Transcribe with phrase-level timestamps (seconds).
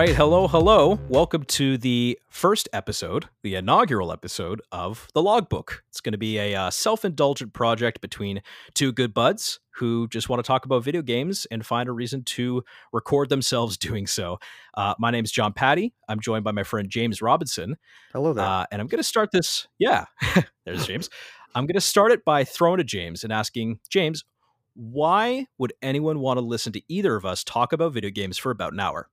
[0.00, 0.98] All right, hello, hello.
[1.10, 5.84] Welcome to the first episode, the inaugural episode of the Logbook.
[5.90, 8.40] It's going to be a uh, self-indulgent project between
[8.72, 12.24] two good buds who just want to talk about video games and find a reason
[12.24, 14.38] to record themselves doing so.
[14.72, 15.92] Uh, my name is John Patty.
[16.08, 17.76] I'm joined by my friend James Robinson.
[18.14, 18.46] Hello there.
[18.46, 19.68] Uh, and I'm going to start this.
[19.78, 20.06] Yeah,
[20.64, 21.10] there's James.
[21.54, 24.24] I'm going to start it by throwing to James and asking James,
[24.72, 28.50] why would anyone want to listen to either of us talk about video games for
[28.50, 29.10] about an hour?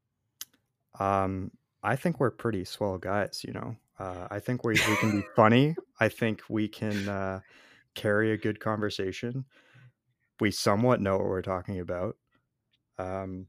[1.00, 1.52] Um,
[1.84, 3.76] I think we're pretty swell guys, you know.
[4.00, 5.76] Uh, I think we, we can be funny.
[6.00, 7.40] I think we can uh,
[7.96, 9.46] carry a good conversation.
[10.40, 12.16] We somewhat know what we're talking about.
[13.00, 13.48] Um,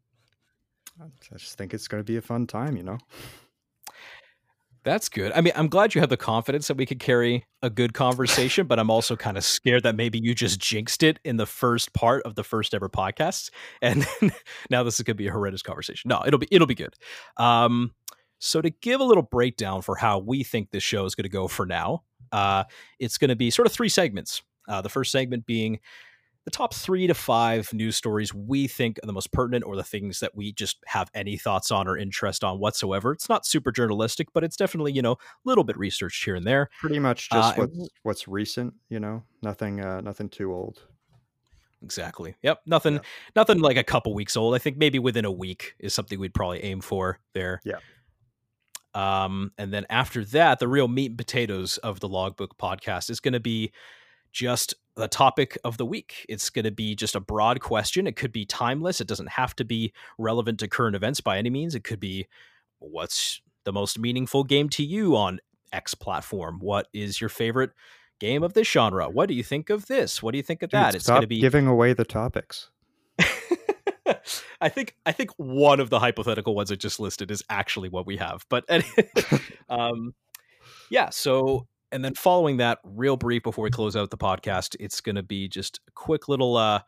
[1.01, 2.99] I just think it's going to be a fun time, you know.
[4.85, 5.33] That's good.
[5.33, 8.67] I mean, I'm glad you have the confidence that we could carry a good conversation,
[8.67, 11.93] but I'm also kind of scared that maybe you just jinxed it in the first
[11.93, 13.51] part of the first ever podcast,
[13.83, 14.07] and
[14.71, 16.09] now this is going to be a horrendous conversation.
[16.09, 16.95] No, it'll be it'll be good.
[17.37, 17.93] Um,
[18.39, 21.29] so to give a little breakdown for how we think this show is going to
[21.29, 22.65] go for now, uh,
[22.99, 24.43] it's going to be sort of three segments.
[24.69, 25.81] Uh, the first segment being
[26.49, 29.85] the top three to five news stories we think are the most pertinent or the
[29.85, 33.13] things that we just have any thoughts on or interest on whatsoever.
[33.13, 36.47] It's not super journalistic, but it's definitely, you know, a little bit researched here and
[36.47, 36.71] there.
[36.81, 40.87] Pretty much just uh, what's, what's recent, you know, nothing, uh, nothing too old.
[41.83, 42.35] Exactly.
[42.41, 42.63] Yep.
[42.65, 43.01] Nothing, yeah.
[43.37, 44.55] nothing like a couple weeks old.
[44.55, 47.61] I think maybe within a week is something we'd probably aim for there.
[47.63, 47.81] Yeah.
[48.95, 53.21] Um, and then after that, the real meat and potatoes of the Logbook podcast is
[53.21, 53.71] going to be
[54.39, 56.25] just the topic of the week.
[56.29, 58.07] It's going to be just a broad question.
[58.07, 59.01] It could be timeless.
[59.01, 61.75] It doesn't have to be relevant to current events by any means.
[61.75, 62.29] It could be
[62.79, 65.41] what's the most meaningful game to you on
[65.73, 66.61] X platform?
[66.61, 67.73] What is your favorite
[68.21, 69.11] game of this genre?
[69.11, 70.23] What do you think of this?
[70.23, 70.95] What do you think of Dude, that?
[70.95, 72.71] It's going to be giving away the topics.
[74.61, 78.07] I think I think one of the hypothetical ones I just listed is actually what
[78.07, 78.47] we have.
[78.49, 78.65] But
[79.69, 80.15] um,
[80.91, 85.01] yeah, so and then following that, real brief before we close out the podcast, it's
[85.01, 86.81] going to be just a quick little uh,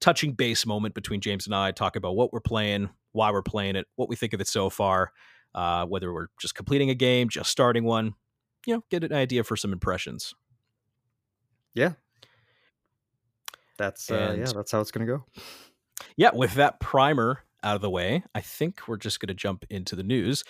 [0.00, 3.76] touching base moment between James and I, talk about what we're playing, why we're playing
[3.76, 5.12] it, what we think of it so far,
[5.54, 8.14] uh, whether we're just completing a game, just starting one,
[8.66, 10.34] you know, get an idea for some impressions.
[11.74, 11.92] Yeah,
[13.76, 15.24] that's uh, yeah, that's how it's going to go.
[16.16, 19.64] Yeah, with that primer out of the way, I think we're just going to jump
[19.70, 20.42] into the news.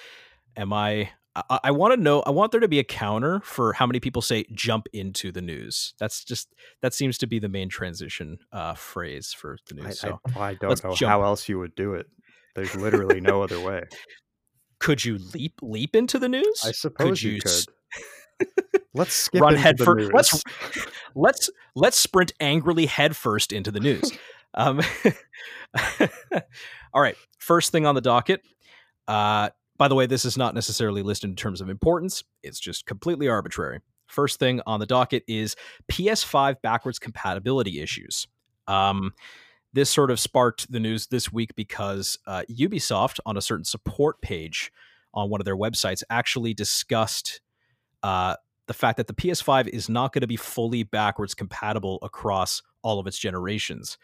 [0.57, 1.11] Am I
[1.51, 2.23] I, I want to know.
[2.27, 5.43] I want there to be a counter for how many people say "jump into the
[5.43, 9.87] news." That's just that seems to be the main transition uh, phrase for the news.
[9.87, 11.11] I, so I, I don't know jump.
[11.11, 12.07] how else you would do it.
[12.55, 13.85] There's literally no other way.
[14.81, 16.63] Could you leap leap into the news?
[16.65, 18.47] I suppose could you, you could.
[18.95, 20.13] let's skip run head first.
[20.13, 20.43] Let's
[21.15, 24.13] let's let's sprint angrily head first into the news.
[24.55, 24.81] Um,
[26.93, 28.41] all right, first thing on the docket.
[29.07, 32.85] Uh, by the way, this is not necessarily listed in terms of importance, it's just
[32.87, 33.81] completely arbitrary.
[34.07, 35.55] First thing on the docket is
[35.91, 38.27] PS5 backwards compatibility issues.
[38.67, 39.13] Um,
[39.73, 44.21] this sort of sparked the news this week because uh, Ubisoft, on a certain support
[44.23, 44.73] page
[45.15, 47.41] on one of their websites, actually discussed
[48.03, 48.35] uh,
[48.67, 52.99] the fact that the PS5 is not going to be fully backwards compatible across all
[52.99, 53.99] of its generations.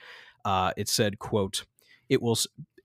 [0.45, 1.65] Uh, it said, "quote
[2.09, 2.37] It will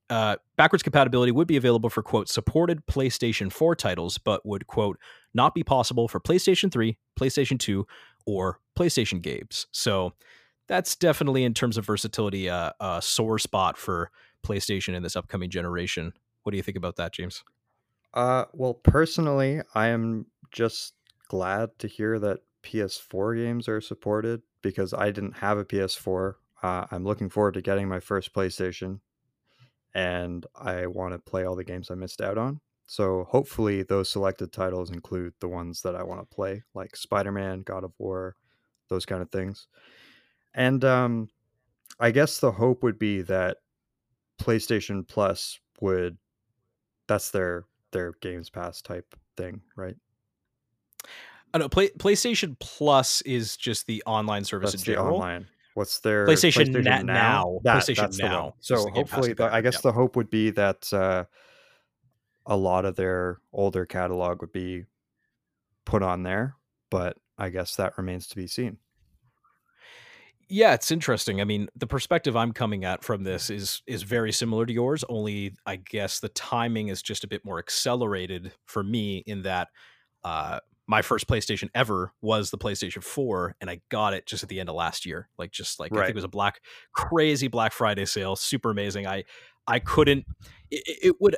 [0.09, 4.97] uh, backwards compatibility would be available for quote supported PlayStation 4 titles, but would quote
[5.33, 7.85] not be possible for PlayStation 3, PlayStation 2,
[8.25, 9.67] or PlayStation games.
[9.71, 10.13] So
[10.67, 14.11] that's definitely in terms of versatility uh, a sore spot for
[14.45, 16.13] PlayStation in this upcoming generation.
[16.43, 17.43] What do you think about that, James?
[18.13, 20.93] Uh, well, personally, I am just
[21.27, 26.35] glad to hear that PS4 games are supported because I didn't have a PS4.
[26.61, 28.99] Uh, I'm looking forward to getting my first PlayStation
[29.93, 32.59] and I want to play all the games I missed out on.
[32.87, 37.61] So hopefully those selected titles include the ones that I want to play, like Spider-Man,
[37.61, 38.35] God of War,
[38.89, 39.67] those kind of things.
[40.55, 41.29] And um,
[41.99, 43.57] I guess the hope would be that
[44.41, 46.17] PlayStation Plus would
[47.07, 49.95] that's their their Games Pass type thing, right?
[51.53, 55.15] I know Play, PlayStation Plus is just the online service that's in general.
[55.15, 55.47] online.
[55.79, 57.13] What's their PlayStation, PlayStation na- now?
[57.13, 57.59] now.
[57.63, 58.55] That, PlayStation Now.
[58.59, 59.79] So hopefully, the, I guess yeah.
[59.83, 61.23] the hope would be that uh,
[62.45, 64.83] a lot of their older catalog would be
[65.85, 66.57] put on there,
[66.91, 68.75] but I guess that remains to be seen.
[70.49, 71.39] Yeah, it's interesting.
[71.39, 75.05] I mean, the perspective I'm coming at from this is is very similar to yours.
[75.07, 79.69] Only, I guess the timing is just a bit more accelerated for me in that
[80.25, 84.49] uh, my first PlayStation ever was the PlayStation 4, and I got it just at
[84.49, 85.29] the end of last year.
[85.37, 86.01] Like just like right.
[86.01, 86.61] I think it was a black
[86.93, 89.05] crazy Black Friday sale, super amazing.
[89.05, 89.23] I
[89.67, 90.25] I couldn't
[90.71, 91.35] it, it would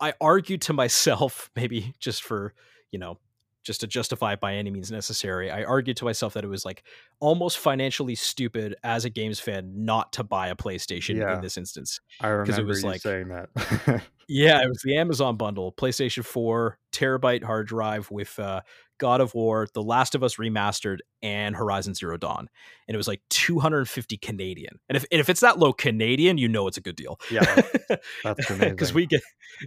[0.00, 2.52] I argued to myself, maybe just for
[2.92, 3.18] you know
[3.64, 5.50] just to justify it by any means necessary.
[5.50, 6.84] I argued to myself that it was like
[7.20, 11.36] almost financially stupid as a games fan not to buy a PlayStation Yeah.
[11.36, 12.02] in this instance.
[12.20, 14.02] I remember it was you like- saying that.
[14.28, 18.60] Yeah, it was the Amazon bundle, PlayStation 4 terabyte hard drive with uh,
[18.98, 22.48] God of War, The Last of Us remastered, and Horizon Zero Dawn,
[22.88, 24.78] and it was like 250 Canadian.
[24.88, 27.18] And if and if it's that low Canadian, you know it's a good deal.
[27.30, 27.42] yeah,
[28.24, 28.70] that's amazing.
[28.70, 29.22] because we get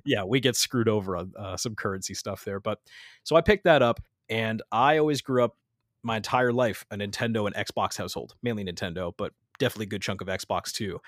[0.05, 2.79] yeah we get screwed over on uh, some currency stuff there but
[3.23, 5.55] so i picked that up and i always grew up
[6.03, 10.21] my entire life a nintendo and xbox household mainly nintendo but definitely a good chunk
[10.21, 10.99] of xbox too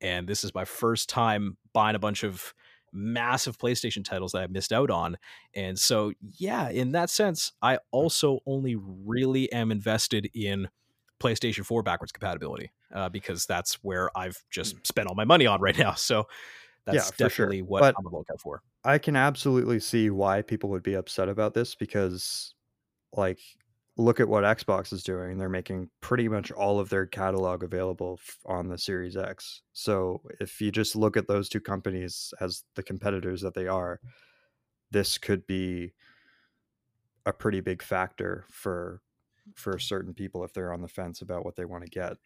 [0.00, 2.54] and this is my first time buying a bunch of
[2.92, 5.16] massive playstation titles that i missed out on
[5.54, 10.68] and so yeah in that sense i also only really am invested in
[11.20, 15.60] playstation 4 backwards compatibility uh, because that's where i've just spent all my money on
[15.60, 16.26] right now so
[16.86, 16.94] Mm.
[16.94, 17.28] Yeah, that's sure.
[17.28, 18.62] definitely what But- I'm on the lookout for.
[18.82, 22.54] I can absolutely see why people would be upset about this because,
[23.12, 23.40] like,
[23.98, 25.36] look at what Xbox is doing.
[25.36, 29.62] They're making pretty much all of their catalog available f- on the Series X.
[29.72, 34.00] So if you just look at those two companies as the competitors that they are,
[34.92, 35.92] this could be
[37.26, 39.02] a pretty big factor for
[39.54, 42.16] for certain people if they're on the fence about what they want to get.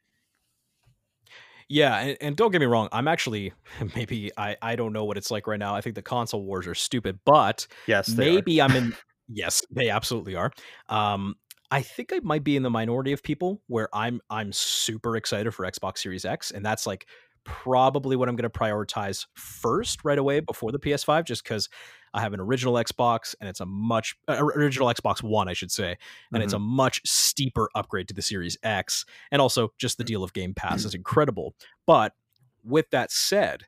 [1.69, 3.53] Yeah, and, and don't get me wrong, I'm actually
[3.97, 5.75] maybe I I don't know what it's like right now.
[5.75, 8.35] I think the console wars are stupid, but Yes, they are.
[8.35, 8.95] maybe I'm in.
[9.29, 10.51] yes, they absolutely are.
[10.89, 11.35] Um,
[11.73, 15.55] I think I might be in the minority of people where I'm I'm super excited
[15.55, 17.07] for Xbox Series X, and that's like
[17.45, 21.71] probably what I'm going to prioritize first right away before the PS5, just because
[22.13, 25.71] I have an original Xbox and it's a much uh, original Xbox One, I should
[25.71, 25.97] say,
[26.31, 30.23] and it's a much steeper upgrade to the Series X, and also just the deal
[30.23, 31.55] of Game Pass is incredible.
[31.87, 32.13] But
[32.63, 33.63] with that said,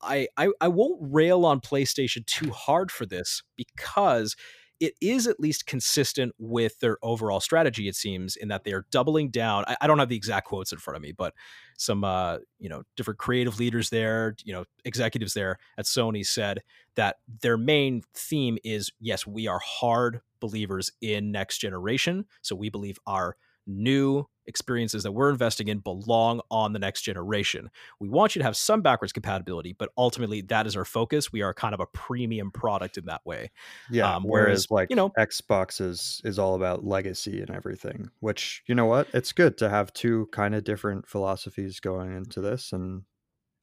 [0.00, 4.34] I, I I won't rail on PlayStation too hard for this because
[4.80, 7.86] it is at least consistent with their overall strategy.
[7.86, 9.64] It seems in that they are doubling down.
[9.68, 11.34] I, I don't have the exact quotes in front of me, but
[11.76, 16.62] some uh, you know different creative leaders there, you know executives there at Sony said
[16.94, 22.70] that their main theme is yes, we are hard believers in next generation, so we
[22.70, 23.36] believe our
[23.66, 27.70] new experiences that we're investing in belong on the next generation.
[27.98, 31.32] We want you to have some backwards compatibility, but ultimately that is our focus.
[31.32, 33.50] We are kind of a premium product in that way.
[33.90, 34.16] Yeah.
[34.16, 38.10] Um, whereas, whereas, like you know- Xbox is is all about legacy and everything.
[38.20, 42.42] Which you know what, it's good to have two kind of different philosophies going into
[42.42, 43.04] this, and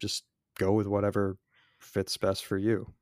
[0.01, 0.23] just
[0.57, 1.37] go with whatever
[1.79, 2.93] fits best for you.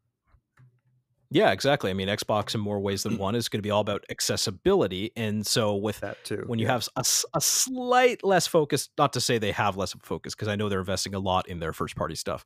[1.35, 1.89] Yeah, exactly.
[1.89, 5.11] I mean, Xbox in more ways than one is going to be all about accessibility,
[5.17, 6.45] and so with That too.
[6.47, 6.71] when you yeah.
[6.71, 10.47] have a slight less focus, not to say they have less of a focus, because
[10.47, 12.45] I know they're investing a lot in their first party stuff,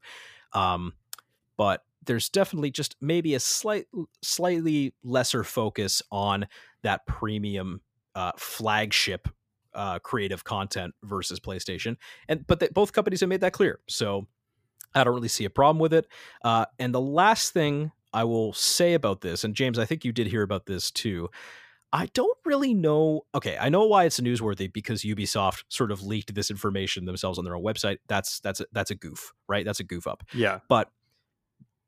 [0.53, 0.93] um,
[1.55, 3.85] but there's definitely just maybe a slight,
[4.23, 6.47] slightly lesser focus on
[6.81, 7.81] that premium
[8.15, 9.27] uh, flagship
[9.75, 11.95] uh, creative content versus PlayStation,
[12.27, 14.25] and but they, both companies have made that clear, so
[14.95, 16.07] I don't really see a problem with it.
[16.43, 20.11] Uh, and the last thing I will say about this, and James, I think you
[20.11, 21.29] did hear about this too.
[21.91, 23.21] I don't really know.
[23.33, 27.45] Okay, I know why it's newsworthy because Ubisoft sort of leaked this information themselves on
[27.45, 27.97] their own website.
[28.07, 29.65] That's that's a, that's a goof, right?
[29.65, 30.23] That's a goof up.
[30.33, 30.91] yeah, But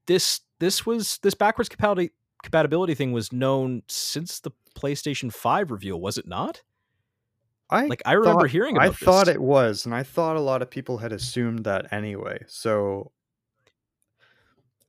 [0.08, 2.14] this this was this backwards compatibility
[2.44, 6.64] compatibility thing was known since the PlayStation 5 reveal, was it not?
[7.70, 10.42] I Like I remember thought- hearing I about thought it was, and I thought a
[10.42, 12.44] lot of people had assumed that anyway.
[12.48, 13.12] So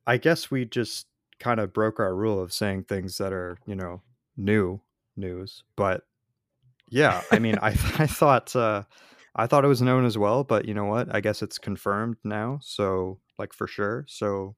[0.06, 1.06] I guess we just
[1.42, 4.00] kind of broke our rule of saying things that are, you know,
[4.36, 4.80] new
[5.16, 5.64] news.
[5.76, 6.02] But
[6.88, 7.68] yeah, I mean, I
[7.98, 8.84] I thought uh,
[9.34, 11.14] I thought it was known as well, but you know what?
[11.14, 12.60] I guess it's confirmed now.
[12.62, 14.04] So like for sure.
[14.08, 14.54] So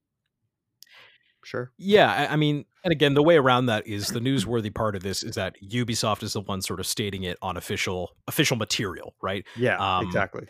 [1.44, 1.72] sure.
[1.78, 5.02] Yeah, I, I mean, and again, the way around that is the newsworthy part of
[5.02, 9.14] this is that Ubisoft is the one sort of stating it on official official material,
[9.22, 9.44] right?
[9.56, 10.46] Yeah, Um, exactly.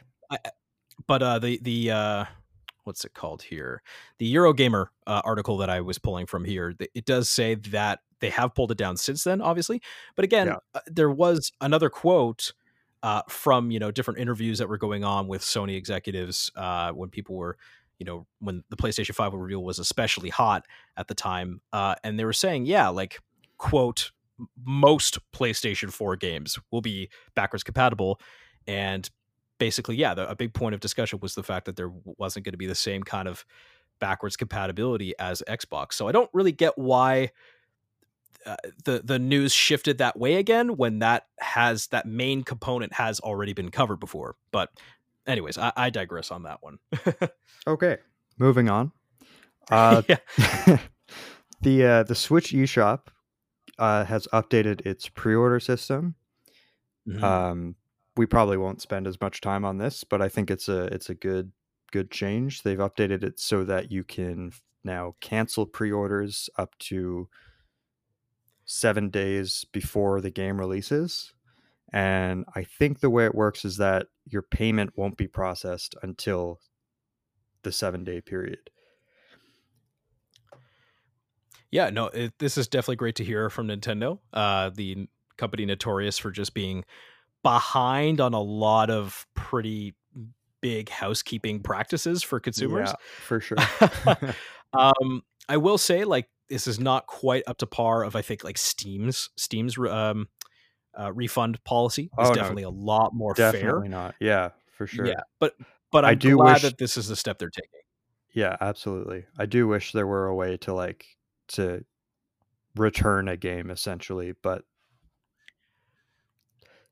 [1.06, 2.24] but uh the the uh
[2.84, 3.82] what's it called here
[4.18, 8.30] the eurogamer uh, article that i was pulling from here it does say that they
[8.30, 9.80] have pulled it down since then obviously
[10.16, 10.56] but again Yeah.
[10.74, 12.52] uh, there was another quote
[13.02, 17.10] uh, from you know different interviews that were going on with sony executives uh, when
[17.10, 17.56] people were
[17.98, 20.64] you know when the playstation 5 reveal was especially hot
[20.96, 23.18] at the time uh, and they were saying yeah like
[23.58, 24.10] quote
[24.64, 28.18] most playstation 4 games will be backwards compatible
[28.66, 29.10] and
[29.58, 32.52] basically, yeah, the, a big point of discussion was the fact that there wasn't going
[32.52, 33.44] to be the same kind of
[34.00, 35.94] backwards compatibility as Xbox.
[35.94, 37.30] So I don't really get why
[38.46, 43.20] uh, the the news shifted that way again when that has that main component has
[43.20, 44.37] already been covered before.
[44.52, 44.70] But
[45.26, 46.78] anyways, I, I digress on that one.
[47.66, 47.96] Okay,
[48.38, 48.92] moving on.
[49.70, 50.18] Uh, yeah,
[51.62, 53.06] the uh, the Switch eShop
[53.78, 56.16] uh, has updated its pre-order system.
[57.08, 57.23] Mhm.
[57.23, 57.75] Um,
[58.16, 61.11] we probably won't spend as much time on this, but I think it's a it's
[61.11, 61.52] a good
[61.90, 62.62] good change.
[62.62, 64.52] They've updated it so that you can
[64.83, 67.28] now cancel pre-orders up to
[68.64, 71.33] seven days before the game releases.
[71.92, 76.61] And I think the way it works is that your payment won't be processed until
[77.62, 78.71] the seven day period.
[81.71, 86.18] Yeah, no, it, this is definitely great to hear from Nintendo, uh, the company notorious
[86.18, 86.85] for just being
[87.44, 89.94] behind on a lot of pretty
[90.60, 92.88] big housekeeping practices for consumers.
[92.88, 93.58] Yeah, for sure.
[94.72, 98.42] um, I will say, like, this is not quite up to par of I think
[98.42, 100.28] like Steam's Steam's um,
[100.98, 103.52] uh, refund policy is Oh, no, definitely a lot more fair.
[103.52, 104.14] Definitely not.
[104.18, 105.06] Yeah, for sure.
[105.06, 105.54] Yeah, but
[105.92, 107.80] but I I'm do glad wish- that this is the step they're taking.
[108.32, 109.26] Yeah, absolutely.
[109.38, 111.06] I do wish there were a way to like
[111.48, 111.84] to
[112.74, 114.64] return a game essentially, but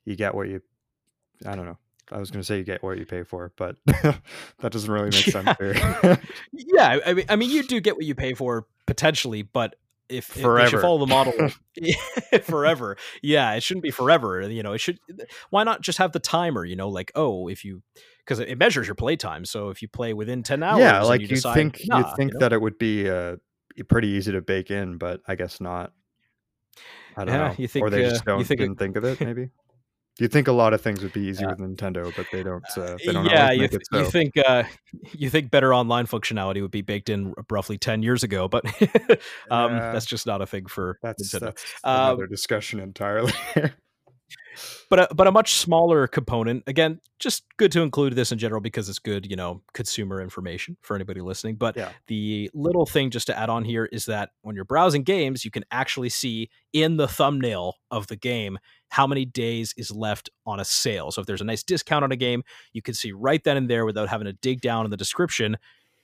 [0.05, 0.61] you get what you
[1.47, 1.79] I don't know.
[2.11, 5.11] I was going to say you get what you pay for, but that doesn't really
[5.11, 5.55] make sense Yeah.
[5.59, 6.19] here.
[6.53, 9.77] Yeah, I mean, I mean, you do get what you pay for potentially, but
[10.09, 11.33] if, if they should follow the model
[12.43, 14.43] forever, yeah, it shouldn't be forever.
[14.43, 14.99] You know, it should.
[15.51, 16.65] Why not just have the timer?
[16.65, 17.83] You know, like oh, if you
[18.19, 19.45] because it measures your play time.
[19.45, 22.17] So if you play within ten hours, yeah, like you you decide, think nah, you'd
[22.17, 22.39] think you know?
[22.41, 23.37] that it would be uh
[23.89, 25.93] pretty easy to bake in, but I guess not.
[27.17, 27.55] I don't Yeah, know.
[27.59, 29.49] you think, or they uh, just don't think it- didn't think of it maybe.
[30.19, 31.51] You think a lot of things would be easy Yeah.
[31.55, 32.65] with Nintendo, but they don't.
[32.77, 33.99] Uh, they don't yeah, you, th- so.
[34.01, 34.63] you think uh,
[35.13, 38.65] you think better online functionality would be baked in roughly ten years ago, but
[39.51, 39.93] um, Yeah.
[39.93, 41.41] that's just not a thing for That's Nintendo.
[41.41, 43.33] that's Um, another discussion entirely.
[44.91, 46.65] but a, but a much smaller component.
[46.67, 50.77] Again, just good to include this in general because it's good, you know, consumer information
[50.83, 51.57] for anybody listening.
[51.57, 51.91] But Yeah.
[52.07, 55.51] the little thing just to add on here is that when you're browsing games, you
[55.51, 60.61] can actually see in the thumbnail of the game how many days is left on
[60.61, 61.11] a sale.
[61.11, 62.43] So if there's a nice discount on a game,
[62.73, 65.57] you can see right then and there without having to dig down in the description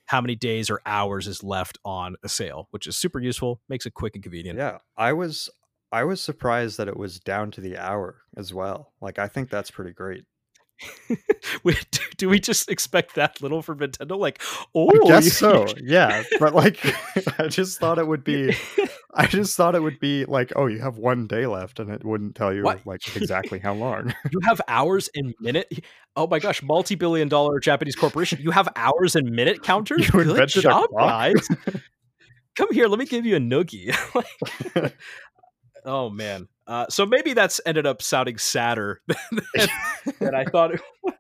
[0.07, 3.85] how many days or hours is left on a sale, which is super useful, makes
[3.85, 4.59] it quick and convenient.
[4.59, 5.51] yeah, I was
[5.91, 8.93] I was surprised that it was down to the hour as well.
[9.01, 10.25] Like I think that's pretty great.
[12.19, 14.17] Do, we just expect that little from Nintendo?
[14.19, 14.41] Like,
[14.75, 15.67] oh, I guess you- so.
[15.83, 16.79] Yeah, but like
[17.39, 18.55] I just thought it would be
[19.15, 22.05] I just thought it would be like, oh, you have one day left, and it
[22.05, 22.85] wouldn't tell you What?
[22.87, 24.15] like exactly how long.
[24.31, 25.69] you have hours and minute.
[26.15, 28.39] Oh my gosh, multi-billion dollar Japanese corporation.
[28.41, 30.07] You have hours and minute counters.
[30.13, 31.49] You Good job, guys.
[32.57, 33.97] Come here, let me give you a noogie.
[34.15, 34.97] Like-
[35.85, 36.49] oh man.
[36.67, 39.69] Uh, so maybe that's ended up sounding sadder than,
[40.21, 41.15] than I thought it would.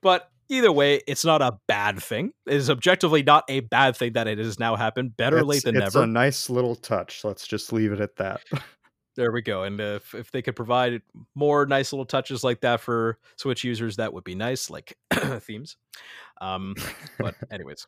[0.00, 2.32] But either way, it's not a bad thing.
[2.46, 5.16] It is objectively not a bad thing that it has now happened.
[5.16, 6.04] Better late It's- than it's never.
[6.04, 7.22] a nice little touch.
[7.24, 8.42] Let's just leave it at that.
[9.16, 9.64] There we go.
[9.64, 11.02] And if, if they could provide
[11.34, 14.96] more nice little touches like that for Switch users, that would be nice, like
[15.40, 15.76] themes.
[16.40, 16.76] Um,
[17.18, 17.84] but anyways,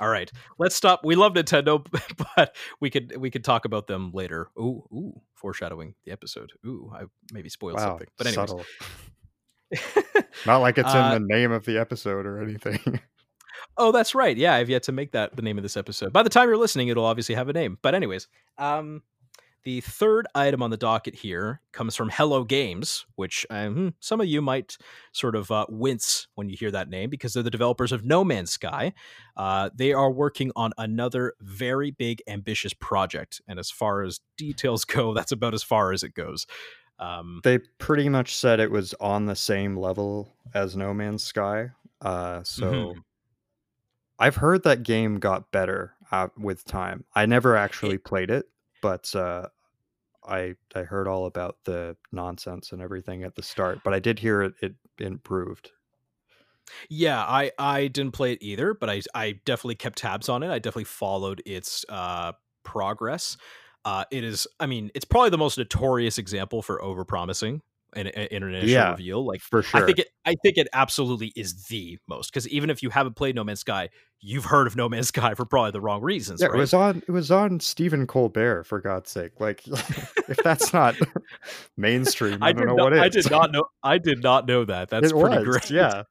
[0.00, 1.04] all right, let's stop.
[1.04, 1.84] We love Nintendo,
[2.36, 4.48] but we could we could talk about them later.
[4.58, 6.52] Ooh, ooh, foreshadowing the episode.
[6.66, 8.08] Ooh, I maybe spoiled wow, something.
[8.18, 8.52] But anyways.
[10.46, 13.00] Not like it's Uh, in the name of the episode or anything.
[13.76, 14.36] oh, that's right.
[14.36, 16.12] Yeah, I've yet to make that the name of this episode.
[16.12, 17.78] By the time you're listening, it'll obviously have a name.
[17.82, 18.28] But anyways,
[18.58, 19.02] um,
[19.64, 24.26] the third item on the docket here comes from Hello Games, which um, some of
[24.26, 24.76] you might
[25.12, 28.22] sort of uh, wince when you hear that name because they're the developers of No
[28.24, 28.92] Man's Sky.
[29.36, 34.84] Uh, they are working on another very big, ambitious project, and as far as details
[34.86, 36.46] go, that's about as far as it goes.
[36.98, 41.70] Um, they pretty much said it was on the same level as No Man's Sky.
[42.00, 42.94] Uh, so Mhm.
[44.18, 47.04] I've heard that game got better uh, with time.
[47.14, 48.46] I never actually played it,
[48.80, 49.48] but uh,
[50.26, 53.80] I I heard all about the nonsense and everything at the start.
[53.84, 55.70] But I did hear it, it improved.
[56.88, 60.50] Yeah, I I didn't play it either, but I I definitely kept tabs on it.
[60.50, 63.36] I definitely followed its uh progress.
[63.84, 67.60] Uh it is I mean, it's probably the most notorious example for overpromising
[67.96, 69.26] in an initial Yeah, reveal.
[69.26, 69.82] Like For sure.
[69.82, 73.14] I think it I think it absolutely is the most cuz even if you haven't
[73.14, 73.88] played No Man's Sky,
[74.20, 76.56] you've heard of No Man's Sky for probably the wrong reasons, yeah, right?
[76.56, 79.32] it was on it was on Stephen Colbert for God's sake.
[79.40, 80.94] Like if that's not
[81.76, 83.00] mainstream, I, I don't know not, what is.
[83.00, 84.90] I did not know I did not know that.
[84.90, 85.70] That's it pretty was, great.
[85.70, 86.02] Yeah.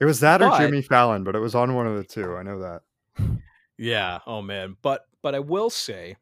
[0.00, 2.36] It was that or Jimmy Fallon, but it was on one of the two.
[2.36, 2.82] I know that.
[3.76, 4.20] Yeah.
[4.26, 4.76] Oh man.
[4.82, 6.16] But but I will say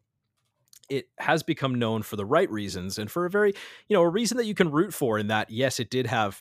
[0.88, 3.52] it has become known for the right reasons and for a very
[3.88, 6.40] you know a reason that you can root for in that yes it did have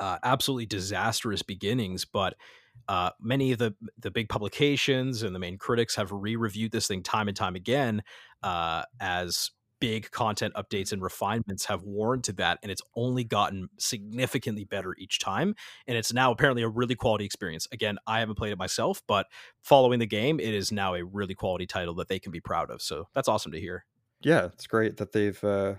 [0.00, 2.34] uh, absolutely disastrous beginnings but
[2.88, 7.02] uh, many of the the big publications and the main critics have re-reviewed this thing
[7.02, 8.02] time and time again
[8.42, 14.64] uh, as big content updates and refinements have warranted that and it's only gotten significantly
[14.64, 15.54] better each time
[15.86, 17.66] and it's now apparently a really quality experience.
[17.72, 19.26] Again i haven't played it myself but
[19.60, 22.70] following the game it is now a really quality title that they can be proud
[22.70, 23.84] of so that's awesome to hear.
[24.20, 25.74] Yeah it's great that they've uh,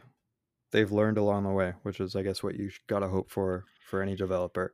[0.71, 4.01] they've learned along the way which is i guess what you gotta hope for for
[4.01, 4.73] any developer.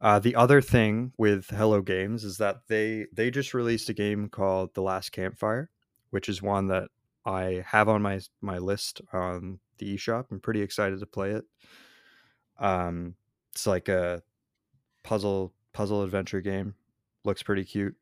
[0.00, 4.28] Uh, the other thing with hello games is that they they just released a game
[4.28, 5.70] called the last campfire
[6.10, 6.88] which is one that
[7.24, 10.26] I have on my my list on the eShop.
[10.30, 11.44] I'm pretty excited to play it.
[12.58, 13.14] Um,
[13.52, 14.22] it's like a
[15.02, 16.74] puzzle puzzle adventure game.
[17.24, 17.94] Looks pretty cute.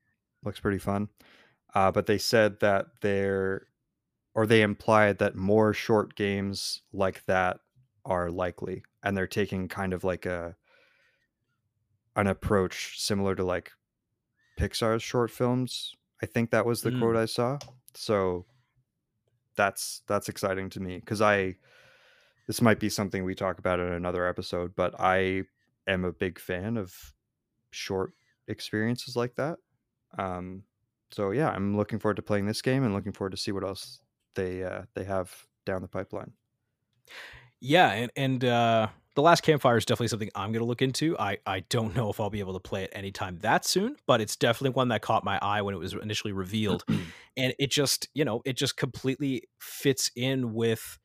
[0.45, 1.09] Looks pretty fun.
[1.75, 3.67] Uh, but they said that they're
[4.35, 7.59] or they implied that more short games like that
[8.05, 10.57] are likely, and they're taking kind of like a
[12.17, 13.73] an approach similar to like
[14.59, 15.95] Pixar's short films.
[16.23, 17.01] I think that was the mm.
[17.01, 17.59] quote I saw.
[17.95, 18.47] So
[19.61, 21.55] that's that's exciting to me because I
[22.47, 25.43] this might be something we talk about in another episode, but I
[25.87, 26.95] am a big fan of
[27.71, 28.15] short
[28.49, 29.59] experiences like that.
[30.17, 30.63] Um,
[31.11, 33.63] so yeah, I'm looking forward to playing this game and looking forward to see what
[33.63, 34.01] else
[34.35, 35.31] they uh, they have
[35.67, 36.33] down the pipeline.
[37.61, 38.89] Yeah, and and uh,
[39.21, 41.19] the last campfire is definitely something I'm going to look into.
[41.19, 44.21] I I don't know if I'll be able to play it anytime that soon, but
[44.21, 47.03] it's definitely one that caught my eye when it was initially revealed, mm-hmm.
[47.37, 50.99] and it just you know it just completely fits in with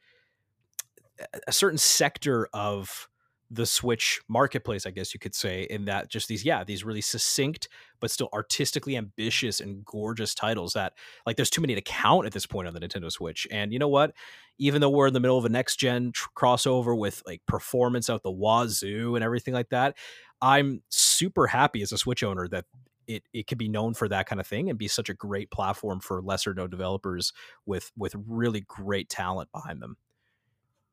[1.47, 3.09] a certain sector of
[3.51, 7.01] the Switch marketplace, I guess you could say, in that just these, yeah, these really
[7.01, 7.69] succinct
[7.99, 10.93] but still artistically ambitious and gorgeous titles that
[11.25, 13.47] like there's too many to count at this point on the Nintendo Switch.
[13.51, 14.13] And you know what?
[14.57, 18.09] Even though we're in the middle of a next gen tr- crossover with like performance
[18.09, 19.97] out the wazoo and everything like that,
[20.41, 22.65] I'm super happy as a Switch owner that
[23.07, 25.51] it it could be known for that kind of thing and be such a great
[25.51, 27.33] platform for lesser known developers
[27.65, 29.97] with with really great talent behind them.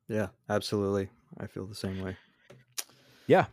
[0.07, 1.09] Yeah, absolutely.
[1.39, 2.17] I feel the same way
[3.27, 3.45] yeah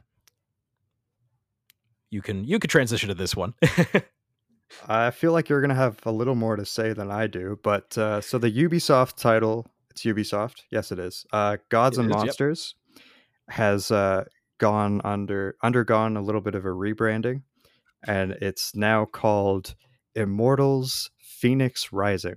[2.11, 3.55] you can you could transition to this one
[4.89, 7.97] i feel like you're gonna have a little more to say than i do but
[7.99, 12.17] uh, so the ubisoft title it's ubisoft yes it is uh, gods it and is,
[12.17, 13.05] monsters yep.
[13.49, 14.25] has uh,
[14.59, 17.43] gone under undergone a little bit of a rebranding
[18.07, 19.75] and it's now called
[20.15, 22.37] immortals Phoenix rising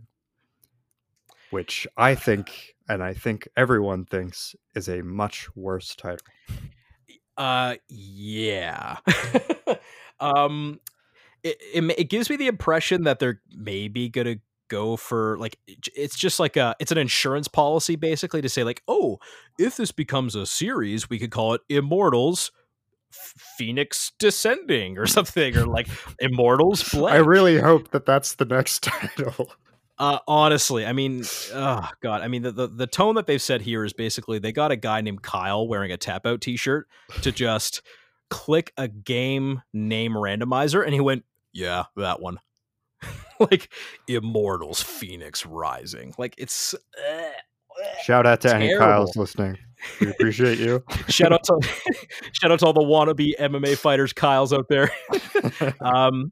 [1.51, 6.25] which i think and i think everyone thinks is a much worse title
[7.37, 8.97] uh, yeah.
[10.19, 10.79] um,
[11.43, 14.37] it, it it gives me the impression that they're maybe gonna
[14.69, 18.81] go for like it's just like a it's an insurance policy basically to say like
[18.87, 19.17] oh
[19.59, 22.51] if this becomes a series we could call it immortals
[23.11, 25.87] Phoenix descending or something or like
[26.19, 29.51] immortals i really hope that that's the next title
[29.99, 31.23] uh, honestly, I mean,
[31.53, 34.51] oh god, I mean the, the, the tone that they've said here is basically they
[34.51, 36.87] got a guy named Kyle wearing a tap out T-shirt
[37.21, 37.83] to just
[38.29, 42.39] click a game name randomizer, and he went, "Yeah, that one."
[43.51, 43.69] like
[44.07, 46.13] Immortals Phoenix Rising.
[46.17, 46.73] Like it's.
[46.73, 47.29] Uh,
[48.03, 48.67] Shout out to terrible.
[48.69, 49.57] any Kyles listening.
[49.99, 50.83] We appreciate you.
[51.07, 51.59] shout out to
[52.33, 54.91] shout out to all the wannabe MMA fighters Kyles out there.
[55.81, 56.31] um,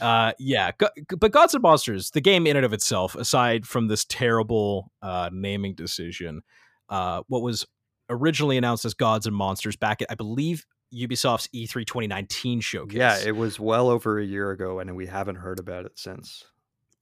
[0.00, 0.70] uh, yeah,
[1.18, 5.28] but Gods and Monsters, the game in and of itself, aside from this terrible uh,
[5.32, 6.42] naming decision,
[6.88, 7.66] uh, what was
[8.08, 12.96] originally announced as Gods and Monsters back at, I believe, Ubisoft's E3 2019 showcase.
[12.96, 16.44] Yeah, it was well over a year ago, and we haven't heard about it since.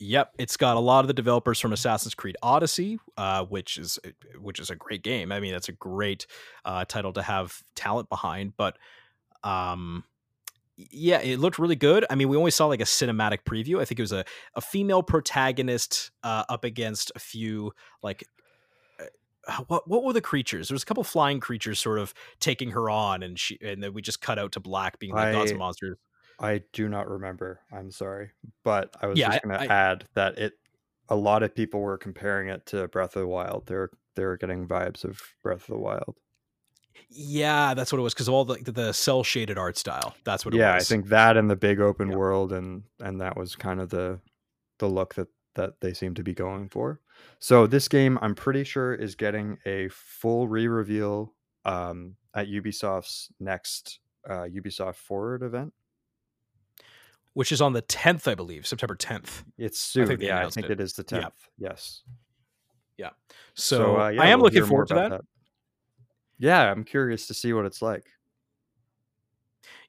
[0.01, 3.99] Yep, it's got a lot of the developers from Assassin's Creed Odyssey, uh, which is
[4.41, 5.33] which is a great game.
[5.33, 6.27] I mean, that's a great
[6.65, 8.79] uh, title to have talent behind, but
[9.43, 10.05] um,
[10.77, 12.07] yeah, it looked really good.
[12.09, 13.81] I mean, we only saw like a cinematic preview.
[13.81, 14.25] I think it was a,
[14.55, 18.38] a female protagonist uh, up against a few like uh, uh
[19.67, 20.69] what what were the creatures?
[20.69, 23.95] There was a couple flying creatures sort of taking her on, and she and then
[23.95, 25.99] we just cut out to black being like I, gods and monsters.
[26.41, 27.61] I do not remember.
[27.73, 28.31] I'm sorry,
[28.65, 30.53] but I was yeah, just going to add that it.
[31.09, 33.67] A lot of people were comparing it to Breath of the Wild.
[33.67, 36.17] They're they're getting vibes of Breath of the Wild.
[37.11, 40.15] Yeah, that's what it was because of all the the cel shaded art style.
[40.25, 40.55] That's what.
[40.55, 40.61] It was.
[40.61, 42.17] yeah, I think that and the big open yeah.
[42.17, 44.21] world and and that was kind of the
[44.79, 47.01] the look that that they seem to be going for.
[47.39, 51.35] So this game, I'm pretty sure, is getting a full re-reveal
[51.65, 55.73] um, at Ubisoft's next uh, Ubisoft Forward event,
[57.35, 59.45] which is on the 10th, I believe, September 10th.
[59.57, 60.11] It's soon.
[60.11, 60.73] I yeah, I think it.
[60.73, 61.21] it is the 10th.
[61.21, 61.29] Yeah.
[61.71, 62.03] Yes.
[62.97, 63.11] Yeah.
[63.55, 65.11] So, so uh, yeah, I am we'll looking forward to that.
[65.11, 65.21] that.
[66.39, 68.07] Yeah, I'm curious to see what it's like.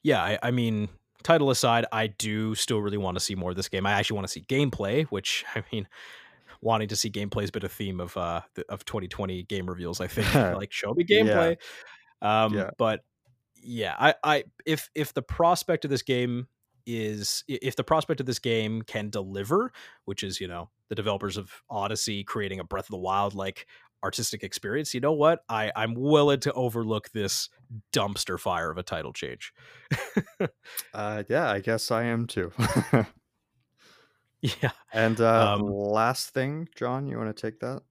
[0.02, 0.88] Yeah, I, I mean,
[1.22, 3.86] title aside, I do still really want to see more of this game.
[3.86, 5.88] I actually want to see gameplay, which I mean,
[6.60, 10.00] wanting to see gameplay has been a theme of uh of 2020 game reveals.
[10.00, 11.56] I think like show me gameplay.
[12.22, 12.44] Yeah.
[12.44, 12.70] Um, yeah.
[12.78, 13.04] but
[13.62, 16.48] yeah, I I if if the prospect of this game
[16.86, 19.72] is if the prospect of this game can deliver,
[20.04, 23.66] which is you know the developers of Odyssey creating a Breath of the Wild like
[24.02, 25.44] artistic experience, you know what?
[25.48, 27.48] I I'm willing to overlook this
[27.92, 29.52] dumpster fire of a title change.
[30.94, 32.52] uh, yeah, I guess I am too.
[34.40, 34.72] yeah.
[34.92, 37.82] And uh, um, last thing, John, you want to take that?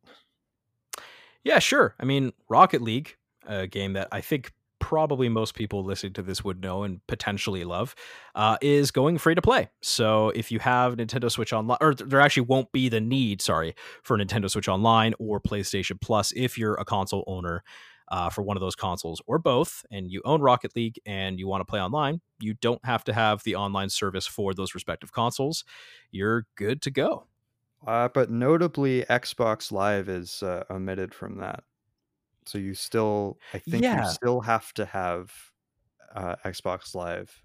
[1.44, 1.96] Yeah, sure.
[2.00, 3.16] I mean, Rocket League,
[3.48, 7.64] a game that I think probably most people listening to this would know and potentially
[7.64, 7.96] love,
[8.36, 9.70] uh, is going free to play.
[9.82, 13.76] So if you have Nintendo Switch Online, or there actually won't be the need, sorry,
[14.04, 17.64] for Nintendo Switch Online or PlayStation Plus if you're a console owner.
[18.12, 21.48] Uh, for one of those consoles or both, and you own Rocket League and you
[21.48, 25.12] want to play online, you don't have to have the online service for those respective
[25.12, 25.64] consoles.
[26.10, 27.28] You're good to go.
[27.86, 31.64] Uh, but notably, Xbox Live is uh, omitted from that.
[32.50, 34.04] So you still, I think yeah.
[34.04, 35.32] you still have to have
[36.16, 37.44] uh, Xbox Live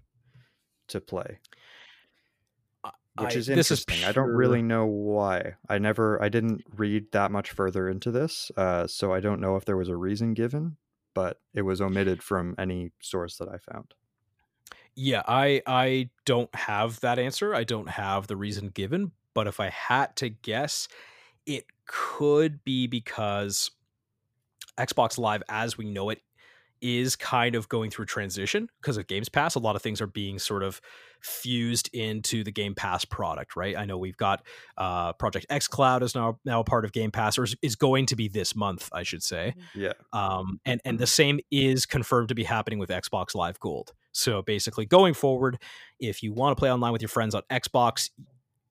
[0.87, 1.39] to play,
[3.19, 3.95] which I, is interesting.
[3.95, 4.09] Is pure...
[4.09, 5.55] I don't really know why.
[5.69, 9.55] I never, I didn't read that much further into this, uh, so I don't know
[9.55, 10.77] if there was a reason given,
[11.13, 13.93] but it was omitted from any source that I found.
[14.95, 17.53] Yeah, I I don't have that answer.
[17.53, 20.87] I don't have the reason given, but if I had to guess,
[21.45, 23.71] it could be because
[24.77, 26.21] Xbox Live as we know it
[26.81, 29.55] is kind of going through transition because of Games Pass.
[29.55, 30.81] A lot of things are being sort of
[31.21, 33.77] fused into the Game Pass product, right?
[33.77, 34.45] I know we've got
[34.77, 38.15] uh, Project xCloud is now now a part of Game Pass, or is going to
[38.15, 39.55] be this month, I should say.
[39.57, 39.81] Mm-hmm.
[39.81, 39.93] Yeah.
[40.13, 43.93] Um, and and the same is confirmed to be happening with Xbox Live Gold.
[44.11, 45.57] So basically, going forward,
[45.99, 48.09] if you want to play online with your friends on Xbox,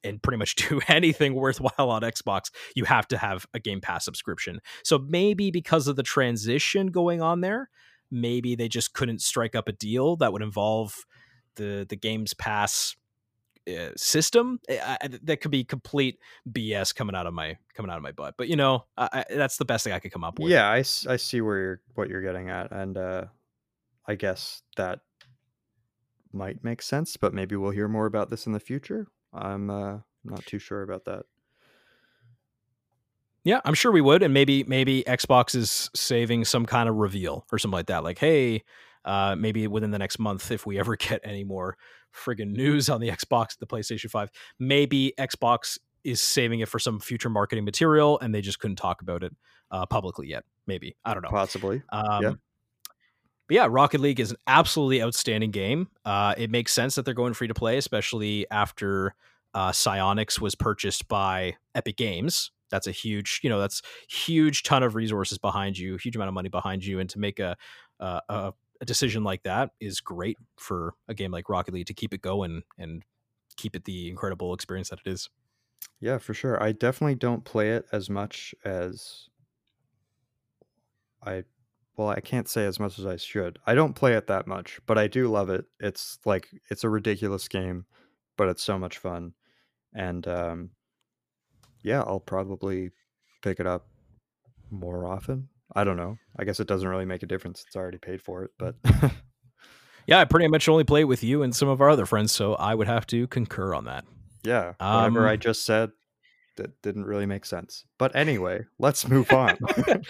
[0.04, 4.04] and pretty much do anything worthwhile on Xbox, you have to have a Game Pass
[4.04, 4.60] subscription.
[4.84, 7.70] So maybe because of the transition going on there,
[8.10, 11.04] maybe they just couldn't strike up a deal that would involve
[11.56, 12.96] the the Games Pass
[13.68, 14.60] uh, system.
[14.68, 16.18] That could be complete
[16.50, 18.34] BS coming out of my coming out of my butt.
[18.36, 20.50] But you know, I, that's the best thing I could come up with.
[20.50, 23.24] Yeah, I, I see where you're what you're getting at, and uh,
[24.06, 25.00] I guess that
[26.32, 27.16] might make sense.
[27.16, 29.08] But maybe we'll hear more about this in the future.
[29.34, 31.24] I'm uh, not too sure about that.
[33.44, 37.44] Yeah, I'm sure we would, and maybe maybe Xbox is saving some kind of reveal
[37.52, 38.02] or something like that.
[38.02, 38.62] Like, hey,
[39.04, 41.76] uh, maybe within the next month, if we ever get any more
[42.14, 47.00] friggin' news on the Xbox, the PlayStation Five, maybe Xbox is saving it for some
[47.00, 49.34] future marketing material, and they just couldn't talk about it
[49.70, 50.44] uh, publicly yet.
[50.66, 51.30] Maybe I don't know.
[51.30, 51.82] Possibly.
[51.90, 52.32] Um, yeah.
[53.46, 55.88] But yeah, Rocket League is an absolutely outstanding game.
[56.04, 59.14] Uh, it makes sense that they're going free to play, especially after
[59.52, 62.50] uh, Psyonix was purchased by Epic Games.
[62.70, 66.34] That's a huge, you know, that's huge ton of resources behind you, huge amount of
[66.34, 67.56] money behind you, and to make a,
[68.00, 68.20] a,
[68.80, 72.22] a decision like that is great for a game like Rocket League to keep it
[72.22, 73.04] going and
[73.56, 75.28] keep it the incredible experience that it is.
[76.00, 76.60] Yeah, for sure.
[76.62, 79.28] I definitely don't play it as much as
[81.22, 81.44] I
[81.96, 83.58] well, I can't say as much as I should.
[83.66, 85.64] I don't play it that much, but I do love it.
[85.80, 87.86] It's like it's a ridiculous game,
[88.36, 89.32] but it's so much fun.
[89.94, 90.70] And um
[91.82, 92.90] yeah, I'll probably
[93.42, 93.86] pick it up
[94.70, 95.48] more often.
[95.74, 96.18] I don't know.
[96.38, 97.64] I guess it doesn't really make a difference.
[97.66, 98.76] It's already paid for it, but
[100.06, 102.32] Yeah, I pretty much only play it with you and some of our other friends,
[102.32, 104.04] so I would have to concur on that.
[104.42, 105.92] Yeah, whatever um, I just said
[106.56, 107.84] that didn't really make sense.
[107.98, 109.56] But anyway, let's move on.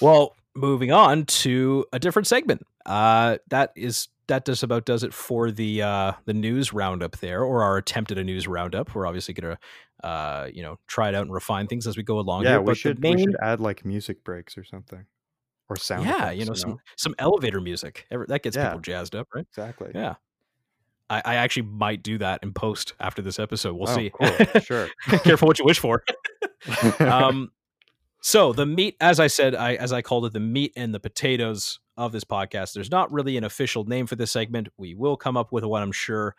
[0.00, 2.66] Well, moving on to a different segment.
[2.86, 7.42] Uh, that is that just about does it for the uh, the news roundup there,
[7.42, 8.94] or our attempt at a news roundup.
[8.94, 9.58] We're obviously gonna
[10.02, 12.44] uh, you know try it out and refine things as we go along.
[12.44, 13.16] Yeah, here, we should main...
[13.16, 15.04] we should add like music breaks or something,
[15.68, 16.06] or sound.
[16.06, 18.06] Yeah, you know, some some elevator music.
[18.10, 19.46] That gets yeah, people jazzed up, right?
[19.50, 19.90] Exactly.
[19.94, 20.14] Yeah.
[21.10, 23.74] I, I actually might do that in post after this episode.
[23.74, 24.10] We'll oh, see.
[24.10, 24.60] Cool.
[24.60, 24.88] Sure.
[25.24, 26.04] Careful what you wish for.
[27.00, 27.50] um,
[28.20, 31.00] so the meat, as I said, I as I called it, the meat and the
[31.00, 32.72] potatoes of this podcast.
[32.72, 34.68] There's not really an official name for this segment.
[34.76, 36.34] We will come up with one, I'm sure.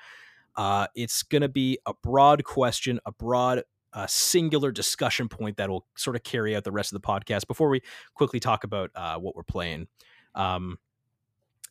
[0.56, 3.64] Uh, it's going to be a broad question, a broad,
[3.94, 7.48] uh, singular discussion point that will sort of carry out the rest of the podcast.
[7.48, 7.82] Before we
[8.16, 9.88] quickly talk about uh, what we're playing,
[10.36, 10.78] um,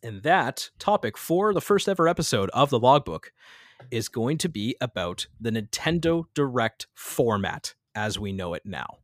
[0.02, 3.32] and that topic for the first ever episode of the logbook
[3.90, 8.98] is going to be about the Nintendo Direct format as we know it now.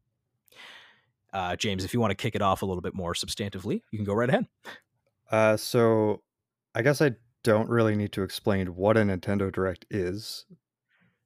[1.32, 3.98] Uh, James, if you want to kick it off a little bit more substantively, you
[3.98, 4.46] can go right ahead.
[5.30, 6.22] Uh, so
[6.74, 7.12] I guess I
[7.42, 10.46] don't really need to explain what a Nintendo Direct is,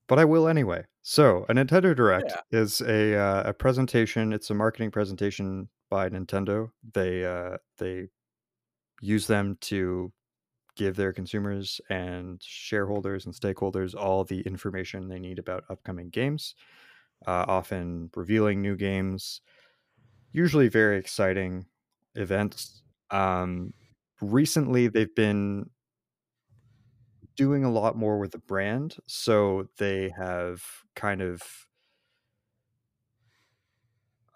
[0.06, 0.84] but I will anyway.
[1.02, 2.60] So, a Nintendo Direct Yeah.
[2.60, 4.32] is a uh, a presentation.
[4.32, 6.70] It's a marketing presentation by Nintendo.
[6.92, 8.08] They uh, they
[9.00, 10.12] use them to
[10.76, 16.54] give their consumers and shareholders and stakeholders all the information they need about upcoming games.
[17.26, 19.40] Uh, often revealing new games,
[20.32, 21.66] usually very exciting
[22.14, 22.82] events.
[23.10, 23.74] Um,
[24.20, 25.70] recently, they've been
[27.36, 30.62] doing a lot more with the brand, so they have
[30.94, 31.42] kind of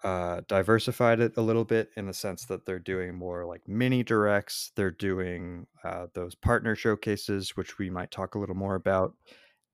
[0.03, 4.03] uh, diversified it a little bit in the sense that they're doing more like mini
[4.03, 4.71] directs.
[4.75, 9.15] They're doing uh, those partner showcases, which we might talk a little more about,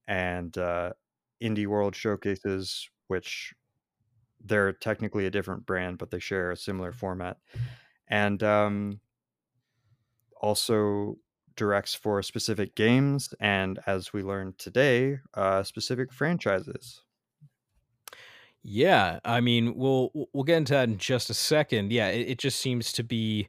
[0.06, 0.92] and uh,
[1.42, 3.54] indie world showcases, which
[4.44, 7.38] they're technically a different brand, but they share a similar format.
[8.08, 9.00] And um,
[10.40, 11.18] also
[11.56, 17.02] directs for specific games, and as we learned today, uh, specific franchises.
[18.62, 21.92] Yeah, I mean, we'll we'll get into that in just a second.
[21.92, 23.48] Yeah, it, it just seems to be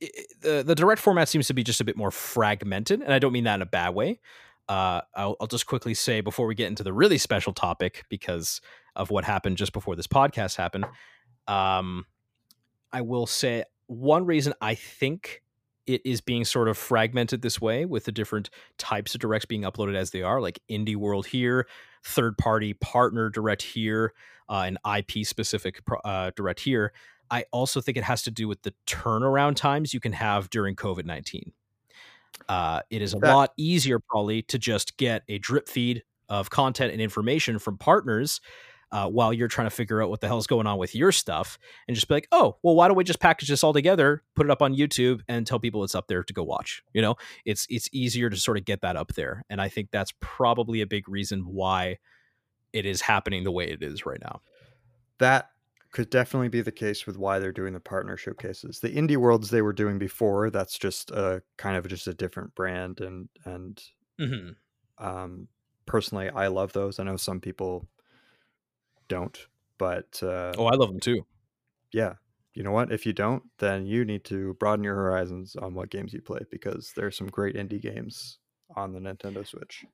[0.00, 3.18] it, the the direct format seems to be just a bit more fragmented, and I
[3.18, 4.20] don't mean that in a bad way.
[4.68, 8.60] Uh, I'll, I'll just quickly say before we get into the really special topic because
[8.96, 10.86] of what happened just before this podcast happened.
[11.46, 12.06] Um,
[12.92, 15.42] I will say one reason I think
[15.86, 19.62] it is being sort of fragmented this way with the different types of directs being
[19.62, 21.68] uploaded as they are, like Indie World here,
[22.04, 24.12] third party partner direct here,
[24.48, 26.92] uh, an IP specific uh, direct here.
[27.30, 30.74] I also think it has to do with the turnaround times you can have during
[30.74, 31.52] COVID 19.
[32.48, 36.50] Uh, it is a that- lot easier, probably, to just get a drip feed of
[36.50, 38.40] content and information from partners
[38.92, 41.58] uh, while you're trying to figure out what the hell's going on with your stuff
[41.88, 44.46] and just be like, oh, well, why don't we just package this all together, put
[44.46, 46.82] it up on YouTube, and tell people it's up there to go watch?
[46.94, 49.90] You know, it's it's easier to sort of get that up there, and I think
[49.90, 51.98] that's probably a big reason why
[52.72, 54.40] it is happening the way it is right now.
[55.18, 55.50] That
[55.92, 58.80] could definitely be the case with why they're doing the partner showcases.
[58.80, 62.54] The indie worlds they were doing before, that's just a kind of just a different
[62.54, 63.82] brand and and
[64.20, 65.04] mm-hmm.
[65.04, 65.48] um,
[65.86, 66.98] personally I love those.
[66.98, 67.88] I know some people
[69.08, 69.38] don't.
[69.78, 71.26] But uh, oh, I love them too.
[71.92, 72.14] Yeah,
[72.54, 72.90] you know what?
[72.90, 76.40] If you don't, then you need to broaden your horizons on what games you play
[76.50, 78.38] because there's some great indie games
[78.74, 79.84] on the Nintendo Switch.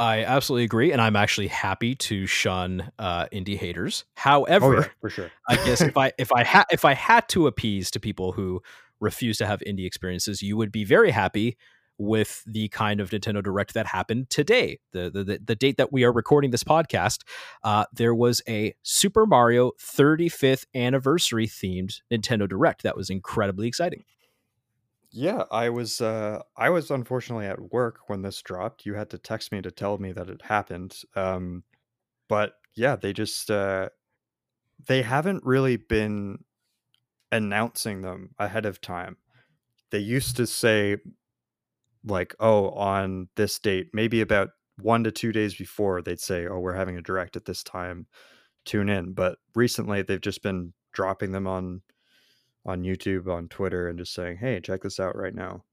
[0.00, 4.06] I absolutely agree, and I'm actually happy to shun uh, indie haters.
[4.14, 7.28] However, oh, yeah, for sure, I guess if I if I had if I had
[7.30, 8.62] to appease to people who
[8.98, 11.58] refuse to have indie experiences, you would be very happy
[12.00, 16.02] with the kind of Nintendo Direct that happened today, the the, the date that we
[16.02, 17.22] are recording this podcast.
[17.62, 24.04] Uh, there was a Super Mario 35th anniversary themed Nintendo Direct that was incredibly exciting.
[25.12, 28.86] Yeah, I was uh, I was unfortunately at work when this dropped.
[28.86, 30.96] You had to text me to tell me that it happened.
[31.14, 31.64] Um,
[32.28, 33.90] but yeah, they just uh,
[34.86, 36.44] they haven't really been
[37.30, 39.18] announcing them ahead of time.
[39.90, 40.96] They used to say
[42.04, 46.58] like, oh, on this date, maybe about one to two days before, they'd say, oh,
[46.58, 48.06] we're having a direct at this time,
[48.64, 49.12] tune in.
[49.12, 51.82] But recently, they've just been dropping them on
[52.66, 55.64] on YouTube, on Twitter, and just saying, hey, check this out right now.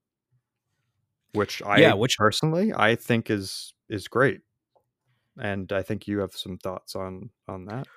[1.33, 4.41] Which I yeah, which personally I think is is great,
[5.39, 7.87] and I think you have some thoughts on on that.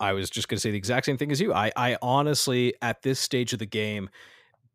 [0.00, 1.54] I was just going to say the exact same thing as you.
[1.54, 4.10] I, I honestly, at this stage of the game,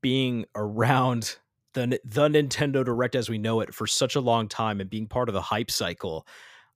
[0.02, 1.38] being around
[1.78, 5.08] the the Nintendo Direct as we know it for such a long time and being
[5.08, 6.28] part of the hype cycle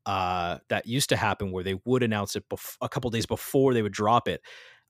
[0.06, 3.74] uh, that used to happen where they would announce it bef- a couple days before
[3.74, 4.42] they would drop it.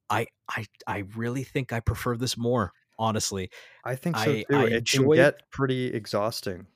[0.09, 2.73] I I I really think I prefer this more.
[2.99, 3.49] Honestly,
[3.83, 4.45] I think so I, too.
[4.51, 6.67] I it can get pretty exhausting.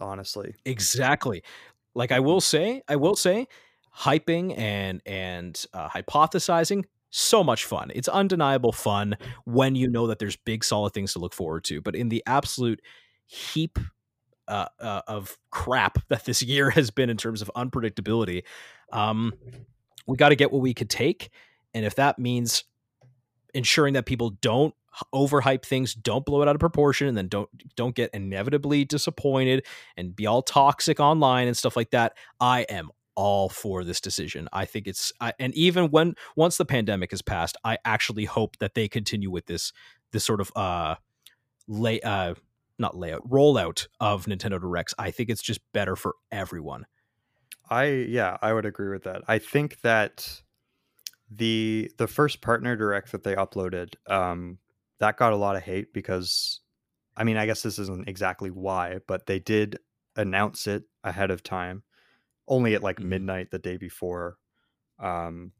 [0.00, 1.42] Honestly, exactly.
[1.94, 3.46] Like I will say, I will say,
[3.96, 7.90] hyping and and uh, hypothesizing so much fun.
[7.94, 11.80] It's undeniable fun when you know that there's big solid things to look forward to.
[11.80, 12.80] But in the absolute
[13.26, 13.78] heap
[14.48, 18.44] uh, uh, of crap that this year has been in terms of unpredictability,
[18.92, 19.32] um,
[20.06, 21.30] we got to get what we could take.
[21.74, 22.64] And if that means
[23.54, 24.74] ensuring that people don't
[25.14, 29.64] overhype things, don't blow it out of proportion, and then don't don't get inevitably disappointed
[29.96, 34.48] and be all toxic online and stuff like that, I am all for this decision.
[34.50, 38.56] I think it's I, and even when once the pandemic has passed, I actually hope
[38.60, 39.74] that they continue with this
[40.12, 40.94] this sort of uh
[41.68, 42.34] lay uh
[42.78, 44.94] not layout rollout of Nintendo Directs.
[44.98, 46.86] I think it's just better for everyone.
[47.68, 49.20] I yeah, I would agree with that.
[49.28, 50.40] I think that
[51.30, 54.56] the the first partner direct that they uploaded um
[54.98, 56.60] that got a lot of hate because
[57.18, 59.78] I mean, I guess this isn't exactly why, but they did
[60.16, 61.82] announce it ahead of time,
[62.50, 63.04] only at like Mhm.
[63.04, 64.38] midnight the day before.
[65.00, 65.52] Um,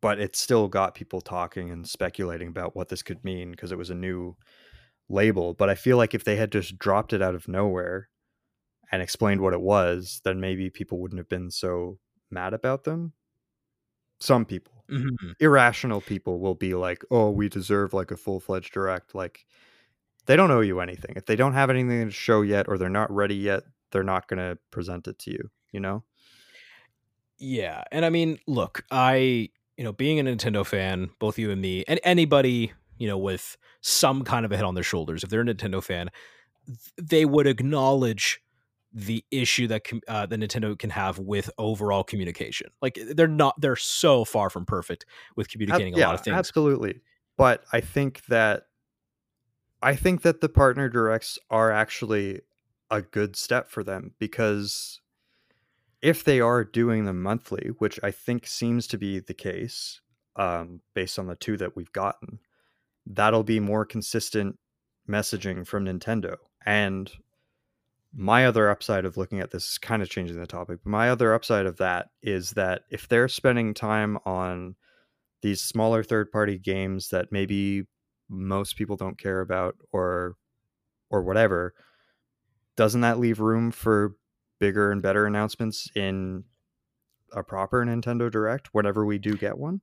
[0.00, 3.78] but it still got people talking and speculating about what this could mean because it
[3.78, 4.36] was a new
[5.08, 5.54] label.
[5.54, 8.10] But I feel like if they had just dropped it out of nowhere
[8.92, 11.98] and explained what it was, then maybe people wouldn't have been so
[12.30, 13.14] mad about them.
[14.20, 15.34] Some people, Mhm.
[15.40, 19.44] irrational people, will be like, "Oh, we deserve like a full fledged direct." Like
[20.26, 21.14] they don't owe you anything.
[21.16, 24.28] If they don't have anything to show yet, or they're not ready yet, they're not
[24.28, 25.50] going to present it to you.
[25.72, 26.04] You know?
[27.38, 31.60] Yeah, and I mean, look, I you know, being a Nintendo fan, both you and
[31.60, 35.30] me, and anybody you know with some kind of a head on their shoulders, if
[35.30, 36.10] they're a Nintendo fan,
[36.96, 38.40] they would acknowledge
[38.92, 42.68] the issue that uh, the Nintendo can have with overall communication.
[42.82, 46.20] Like they're not, they're so far from perfect with Ab- communicating a yeah, lot of
[46.20, 46.36] things.
[46.36, 47.00] absolutely.
[47.38, 48.64] But I think that
[49.82, 52.42] I think that the partner directs are actually
[52.90, 55.00] a good step for them because
[56.02, 60.00] if they are doing them monthly, which I think seems to be the case,
[60.36, 62.40] um, based on the two that we've gotten,
[63.06, 64.58] that'll be more consistent
[65.08, 66.36] messaging from Nintendo.
[66.66, 67.10] And
[68.14, 71.08] my other upside of looking at this is kind of changing the topic, but my
[71.08, 74.74] other upside of that is that if they're spending time on
[75.40, 77.84] these smaller third party games that maybe
[78.28, 80.34] most people don't care about or
[81.10, 81.74] or whatever,
[82.76, 84.14] doesn't that leave room for
[84.62, 86.44] bigger and better announcements in
[87.32, 89.80] a proper Nintendo Direct whenever we do get one?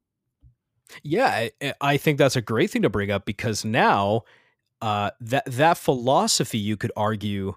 [1.04, 4.22] Yeah, I, I think that's a great thing to bring up because now
[4.82, 7.56] uh, that that philosophy you could argue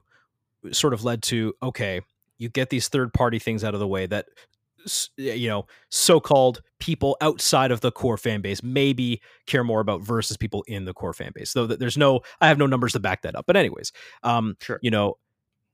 [0.73, 2.01] sort of led to okay,
[2.39, 4.27] you get these third party things out of the way that
[5.17, 10.37] you know so-called people outside of the core fan base maybe care more about versus
[10.37, 12.99] people in the core fan base though th- there's no i have no numbers to
[12.99, 13.93] back that up but anyways
[14.25, 14.81] um Sure.
[14.83, 15.15] you know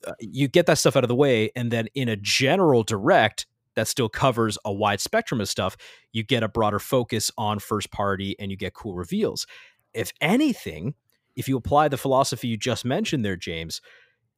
[0.06, 3.46] uh, you get that stuff out of the way and then in a general direct
[3.74, 5.76] that still covers a wide spectrum of stuff
[6.12, 9.46] you get a broader focus on first party and you get cool reveals.
[9.94, 10.94] If anything
[11.36, 13.80] if you apply the philosophy you just mentioned there james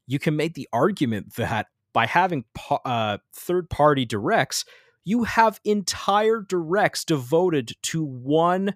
[0.07, 2.45] you can make the argument that by having
[2.85, 4.65] uh, third party directs
[5.05, 8.75] you have entire directs devoted to one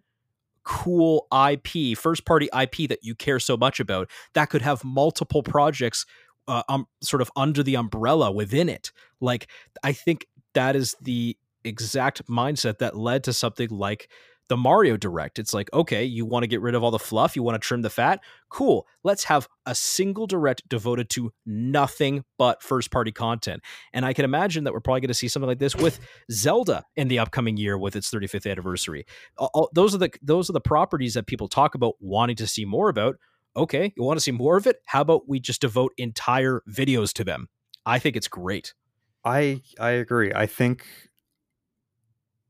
[0.65, 5.43] cool IP, first party IP that you care so much about that could have multiple
[5.43, 6.07] projects
[6.49, 8.93] uh, um, sort of under the umbrella within it.
[9.21, 9.49] Like,
[9.83, 14.09] I think that is the exact mindset that led to something like
[14.49, 15.39] the Mario Direct.
[15.39, 17.67] It's like, okay, you want to get rid of all the fluff, you want to
[17.67, 18.21] trim the fat?
[18.51, 18.87] Cool.
[19.03, 23.63] Let's have a single direct devoted to nothing but first party content.
[23.93, 25.99] And I can imagine that we're probably going to see something like this with
[26.31, 29.07] Zelda in the upcoming year with its 35th anniversary.
[29.39, 32.65] All, those are the those are the properties that people talk about wanting to see
[32.65, 33.17] more about.
[33.57, 34.81] Okay, you want to see more of it?
[34.87, 37.49] How about we just devote entire videos to them?
[37.87, 38.75] I think it's great.
[39.25, 40.33] I I agree.
[40.35, 40.87] I think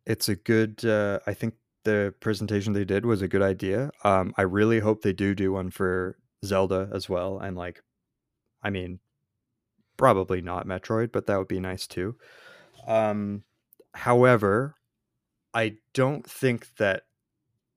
[0.07, 0.85] it's a good.
[0.85, 3.91] Uh, I think the presentation they did was a good idea.
[4.03, 7.83] Um, I really hope they do do one for Zelda as well, and like,
[8.63, 9.01] I mean,
[9.97, 12.17] probably not Metroid, but that would be nice too.
[12.87, 13.45] Um,
[13.95, 14.77] however,
[15.53, 17.05] I don't think that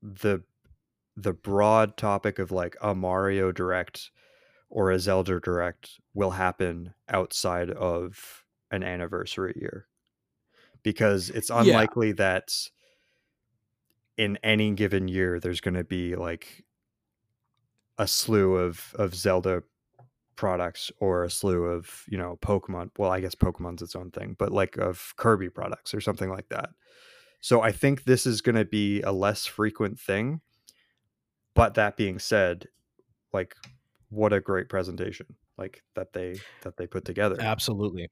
[0.01, 0.43] the
[1.17, 4.11] the broad topic of like a Mario Direct
[4.69, 9.87] or a Zelda Direct will happen outside of an anniversary year
[10.83, 11.87] because it's Yeah.
[11.89, 12.53] unlikely that
[14.17, 16.65] in any given year there's going to be like
[17.97, 19.63] a slew of of Zelda
[20.35, 22.91] products or a slew of you know Pokemon.
[22.97, 26.49] Well, I guess Pokemon's its own thing, but like of Kirby products or something like
[26.49, 26.71] that.
[27.41, 30.41] So I think this is going to be a less frequent thing.
[31.57, 32.67] But that being said,
[33.33, 33.55] like
[34.09, 35.25] what a great presentation
[35.57, 37.35] like that they that they put together.
[37.39, 38.09] Absolutely.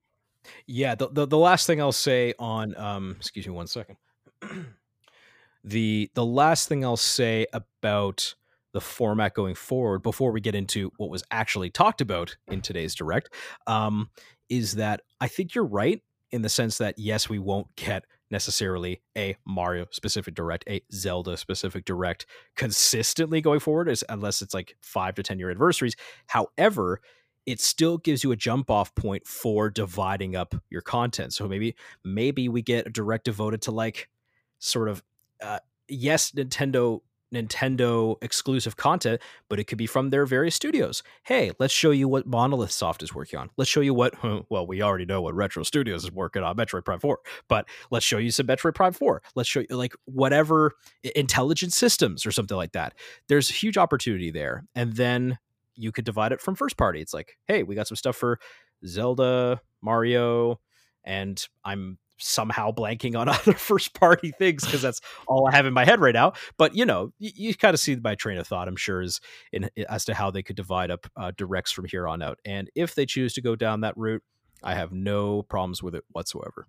[0.68, 3.98] Yeah, the, the the last thing I'll say on um excuse me one second.
[5.64, 8.36] the the last thing I'll say about
[8.74, 12.94] the format going forward before we get into what was actually talked about in today's
[12.94, 13.34] direct
[13.68, 14.10] um
[14.50, 19.02] is that I think you're right in the sense that yes, we won't get necessarily
[19.18, 24.76] a Mario specific direct, a Zelda specific direct consistently going forward, as, unless it's like
[24.82, 25.96] five to 10 year anniversaries.
[26.28, 27.02] However,
[27.46, 31.34] it still gives you a jump off point for dividing up your content.
[31.34, 34.10] So maybe maybe we get a direct devoted to like
[34.58, 35.04] sort of
[35.42, 37.02] uh, yes, Nintendo
[37.34, 41.04] Nintendo exclusive content, but it could be from their various studios.
[41.24, 43.50] Hey, let's show you what Monolith Soft is working on.
[43.58, 44.14] Let's show you what
[44.50, 48.06] well, we already know what Retro Studios is working on, Metroid Prime 4, but let's
[48.06, 49.22] show you some Metroid Prime 4.
[49.36, 50.74] Let's show you like whatever
[51.16, 52.94] intelligent systems or something like that.
[53.28, 54.66] There's a huge opportunity there.
[54.76, 55.38] And then
[55.76, 57.02] you could divide it from first party.
[57.02, 58.40] It's like, hey, we got some stuff for
[58.86, 60.60] Zelda, Mario,
[61.04, 65.74] and I'm somehow blanking on other first party things because that's all I have in
[65.74, 66.34] my head right now.
[66.58, 68.68] But you know, you, you kind of see my train of thought.
[68.68, 69.20] I'm sure is
[69.52, 72.40] in as to how they could divide up uh, directs from here on out.
[72.46, 74.24] And if they choose to go down that route,
[74.64, 76.68] I have no problems with it whatsoever.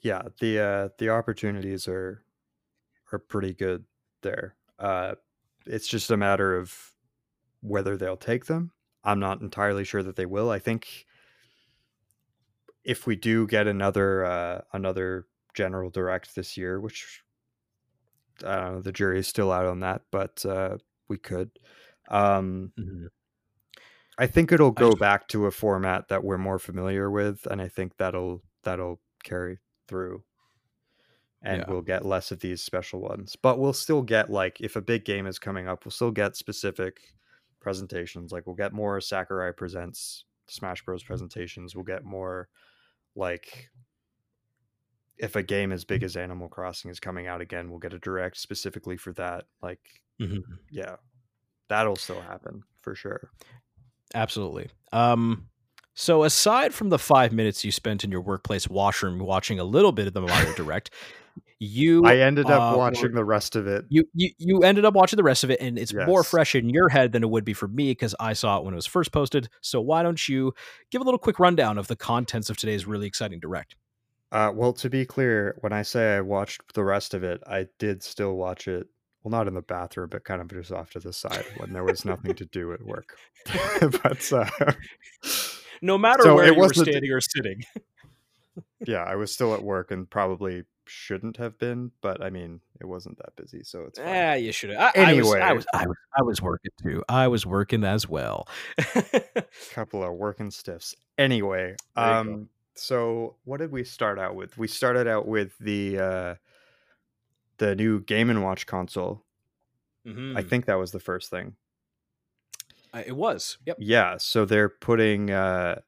[0.00, 2.24] Yeah, the uh, the opportunities are
[3.12, 3.84] are pretty good
[4.22, 4.56] there.
[4.78, 5.14] Uh,
[5.66, 6.74] it's just a matter of
[7.62, 8.72] whether they'll take them.
[9.02, 10.50] I'm not entirely sure that they will.
[10.50, 11.06] I think
[12.84, 17.22] if we do get another uh, another general direct this year, which
[18.44, 20.78] I don't know, the jury is still out on that, but uh,
[21.08, 21.50] we could.
[22.08, 23.06] Um, mm-hmm.
[24.18, 27.68] I think it'll go back to a format that we're more familiar with, and I
[27.68, 29.58] think that'll that'll carry
[29.88, 30.22] through.
[31.42, 31.64] And yeah.
[31.68, 35.04] we'll get less of these special ones, but we'll still get like if a big
[35.04, 37.00] game is coming up, we'll still get specific
[37.60, 38.32] presentations.
[38.32, 41.74] Like we'll get more Sakurai presents Smash Bros presentations.
[41.74, 42.48] We'll get more
[43.14, 43.70] like
[45.18, 47.98] if a game as big as Animal Crossing is coming out again, we'll get a
[47.98, 49.44] direct specifically for that.
[49.62, 49.80] Like,
[50.20, 50.40] mm-hmm.
[50.70, 50.96] yeah,
[51.68, 53.30] that'll still happen for sure.
[54.14, 54.68] Absolutely.
[54.92, 55.48] Um,
[55.94, 59.92] so aside from the five minutes you spent in your workplace washroom watching a little
[59.92, 60.90] bit of the Mario Direct,
[61.58, 63.84] you I ended up uh, watching the rest of it.
[63.88, 66.06] You, you you ended up watching the rest of it, and it's yes.
[66.06, 68.64] more fresh in your head than it would be for me because I saw it
[68.64, 69.48] when it was first posted.
[69.60, 70.52] So why don't you
[70.90, 73.76] give a little quick rundown of the contents of today's really exciting direct?
[74.32, 77.66] Uh, well, to be clear, when I say I watched the rest of it, I
[77.78, 78.88] did still watch it.
[79.22, 81.84] Well, not in the bathroom, but kind of just off to the side when there
[81.84, 83.16] was nothing to do at work.
[83.80, 84.72] but uh,
[85.80, 87.62] no matter so where you were standing or sitting.
[88.86, 92.86] yeah, I was still at work and probably shouldn't have been, but I mean, it
[92.86, 94.08] wasn't that busy, so it's fine.
[94.08, 94.92] Yeah, you should have.
[94.94, 97.02] Anyway, I was, I was, I was, working too.
[97.08, 98.48] I was working as well.
[99.72, 100.94] couple of working stiffs.
[101.18, 104.56] Anyway, um, so what did we start out with?
[104.58, 106.34] We started out with the uh,
[107.58, 109.22] the new Game and Watch console.
[110.06, 110.36] Mm-hmm.
[110.36, 111.54] I think that was the first thing.
[112.92, 113.58] Uh, it was.
[113.66, 113.76] Yep.
[113.80, 114.16] Yeah.
[114.18, 115.80] So they're putting uh,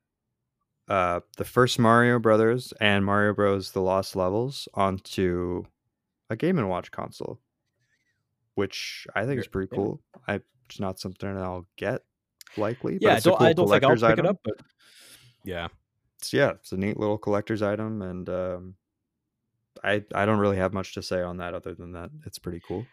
[0.88, 3.72] uh, the first Mario Brothers and Mario Bros.
[3.72, 5.64] The Lost Levels onto
[6.30, 7.40] a Game and Watch console,
[8.54, 10.00] which I think is pretty cool.
[10.28, 12.02] I it's not something I'll get
[12.56, 12.98] likely.
[13.00, 14.26] Yeah, I don't, cool I don't think I'll pick item.
[14.26, 14.54] it up, but
[15.44, 15.68] yeah,
[16.18, 18.74] it's, yeah, it's a neat little collector's item, and um,
[19.82, 22.60] I I don't really have much to say on that other than that it's pretty
[22.66, 22.86] cool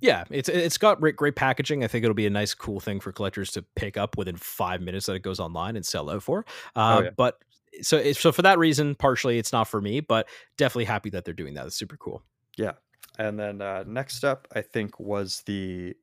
[0.00, 1.82] yeah, it's it's got great, great packaging.
[1.82, 4.80] I think it'll be a nice, cool thing for collectors to pick up within five
[4.80, 6.44] minutes that it goes online and sell out for.
[6.76, 7.10] Oh, uh, oh, yeah.
[7.16, 7.38] But
[7.82, 11.34] so so for that reason, partially it's not for me, but definitely happy that they're
[11.34, 11.66] doing that.
[11.66, 12.22] It's super cool.
[12.56, 12.72] Yeah,
[13.18, 15.94] and then uh, next up, I think was the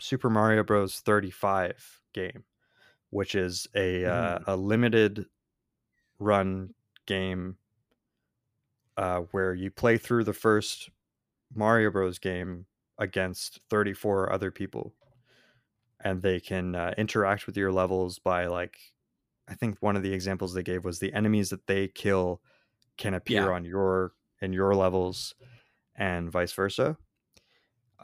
[0.00, 1.00] Super Mario Bros.
[1.00, 2.44] 35 game,
[3.10, 4.40] which is a uh, mm.
[4.40, 5.26] uh, a limited
[6.18, 6.74] run
[7.06, 7.56] game
[8.96, 10.90] uh, where you play through the first
[11.54, 12.18] Mario Bros.
[12.18, 12.66] game
[12.98, 14.94] against 34 other people.
[16.00, 18.78] And they can uh, interact with your levels by like
[19.48, 22.40] i think one of the examples they gave was the enemies that they kill
[22.96, 23.52] can appear yeah.
[23.52, 25.34] on your in your levels
[25.96, 26.96] and vice versa.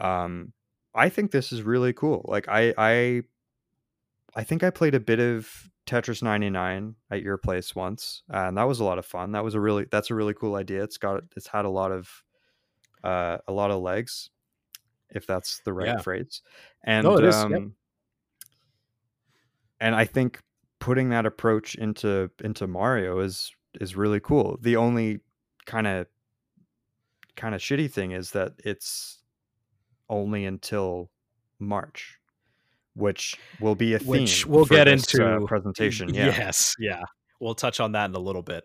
[0.01, 0.53] Um
[0.95, 2.25] i think this is really cool.
[2.29, 3.23] Like i i
[4.35, 8.67] i think i played a bit of tetris 99 at your place once and that
[8.67, 9.33] was a lot of fun.
[9.33, 10.83] That was a really that's a really cool idea.
[10.83, 12.09] It's got it's had a lot of
[13.05, 14.31] uh a lot of legs
[15.11, 15.99] if that's the right yeah.
[15.99, 16.43] phrase.
[16.85, 17.63] And no, um, yep.
[19.81, 20.41] and I think
[20.81, 24.59] putting that approach into into Mario is is really cool.
[24.61, 25.21] The only
[25.67, 26.07] kind of
[27.37, 29.23] kind of shitty thing is that it's
[30.09, 31.11] only until
[31.59, 32.19] March,
[32.95, 34.09] which will be a theme.
[34.09, 36.09] Which we'll get this, into uh, presentation.
[36.15, 36.27] Yeah.
[36.27, 37.03] Yes, yeah,
[37.41, 38.65] we'll touch on that in a little bit.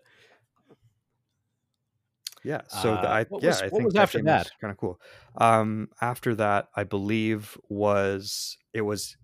[2.44, 2.62] Yeah.
[2.68, 5.00] So uh, the, I yeah was, I think after that kind of cool.
[5.36, 9.16] Um, after that, I believe was it was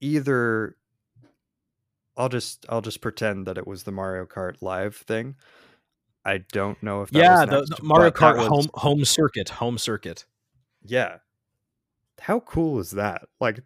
[0.00, 0.76] either
[2.16, 5.36] I'll just I'll just pretend that it was the Mario Kart Live thing.
[6.24, 10.24] I don't know if yeah the, the, Mario Kart was, home home circuit home circuit.
[10.82, 11.18] Yeah,
[12.20, 13.22] how cool is that?
[13.40, 13.60] Like,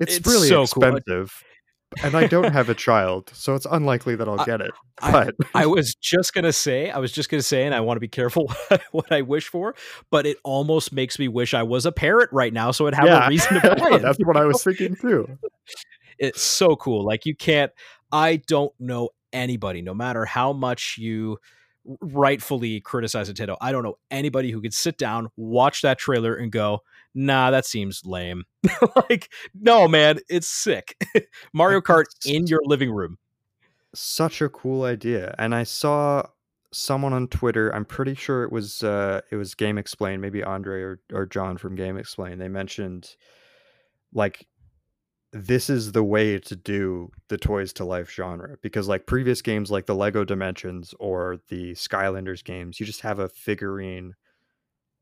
[0.00, 1.04] it's, it's really so expensive.
[1.32, 1.55] Cool
[2.02, 4.70] and I don't have a child, so it's unlikely that I'll get it.
[5.00, 7.96] But I, I, was just gonna say, I was just gonna say, and I want
[7.96, 8.52] to be careful
[8.92, 9.74] what I wish for,
[10.10, 13.06] but it almost makes me wish I was a parent right now, so I'd have
[13.06, 13.26] yeah.
[13.26, 14.02] a reason to play it.
[14.02, 15.38] That's what I was thinking too.
[16.18, 17.04] It's so cool.
[17.04, 17.72] Like you can't.
[18.12, 21.38] I don't know anybody, no matter how much you
[22.00, 23.56] rightfully criticize Nintendo.
[23.60, 26.80] I don't know anybody who could sit down, watch that trailer, and go,
[27.16, 28.44] nah, that seems lame.
[29.10, 30.96] like, no, man, it's sick.
[31.52, 33.18] Mario Kart in your living room.
[33.94, 35.34] Such a cool idea.
[35.38, 36.24] And I saw
[36.72, 41.00] someone on Twitter, I'm pretty sure it was uh it was GameXplain, maybe Andre or,
[41.12, 42.38] or John from GameXplain.
[42.38, 43.16] They mentioned
[44.12, 44.46] like
[45.32, 49.70] this is the way to do the toys to life genre because like previous games
[49.70, 54.14] like the Lego Dimensions or the Skylanders games, you just have a figurine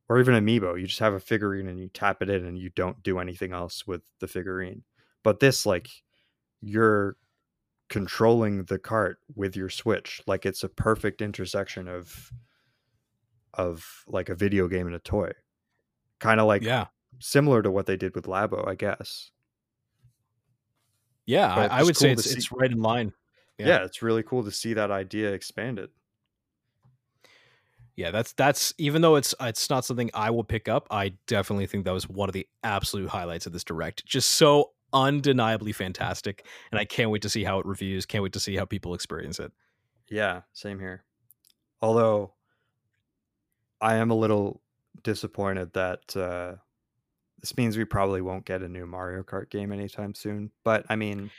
[0.08, 2.70] or even amiibo, you just have a figurine and you tap it in and you
[2.70, 4.82] don't do anything else with the figurine.
[5.22, 5.88] But this like
[6.60, 7.16] you're
[7.88, 12.32] controlling the cart with your switch like it's a perfect intersection of
[13.52, 15.30] of like a video game and a toy.
[16.18, 16.86] Kind of like yeah.
[17.18, 19.30] similar to what they did with labo i guess.
[21.26, 23.12] Yeah I, I, would cool say it's, it's right in line.
[23.58, 23.66] Yeah.
[23.68, 25.88] yeah it's really cool to see that idea expanded
[27.96, 31.66] yeah that's that's even though it's it's not something i will pick up i definitely
[31.66, 36.46] think that was one of the absolute highlights of this direct just so undeniably fantastic,
[36.70, 38.06] and I can't wait to see how it reviews.
[38.06, 39.52] Can't wait to see how people experience it.
[40.08, 41.04] Yeah, same here.
[41.82, 42.32] Although
[43.80, 44.62] I am a little
[45.02, 46.54] disappointed that uh,
[47.40, 50.50] this means we probably won't get a new Mario Kart game anytime soon.
[50.62, 51.30] But I mean,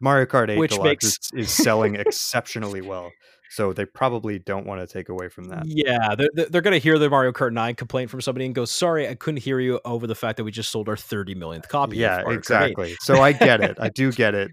[0.00, 1.04] Mario Kart 8 Which Deluxe makes...
[1.04, 3.12] is, is selling exceptionally well.
[3.50, 5.62] So they probably don't want to take away from that.
[5.66, 8.64] Yeah, they're, they're going to hear the Mario Kart 9 complaint from somebody and go,
[8.64, 11.68] sorry, I couldn't hear you over the fact that we just sold our 30 millionth
[11.68, 11.96] copy.
[11.96, 12.94] Yeah, exactly.
[13.00, 13.78] so I get it.
[13.80, 14.50] I do get it.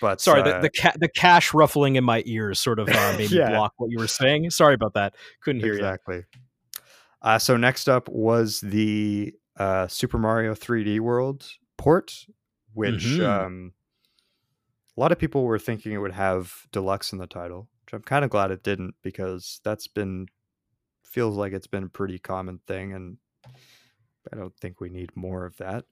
[0.00, 3.14] But sorry, uh, the, the, ca- the cash ruffling in my ears sort of uh,
[3.16, 3.46] made yeah.
[3.46, 4.50] me block what you were saying.
[4.50, 5.14] Sorry about that.
[5.42, 6.16] Couldn't hear exactly.
[6.16, 6.20] you.
[6.20, 6.42] Exactly.
[7.22, 12.26] Uh, so next up was the uh, Super Mario 3D World port,
[12.74, 13.24] which mm-hmm.
[13.24, 13.72] um,
[14.96, 18.02] a lot of people were thinking it would have deluxe in the title which I'm
[18.02, 20.26] kind of glad it didn't because that's been
[21.04, 23.16] feels like it's been a pretty common thing and
[24.32, 25.84] I don't think we need more of that.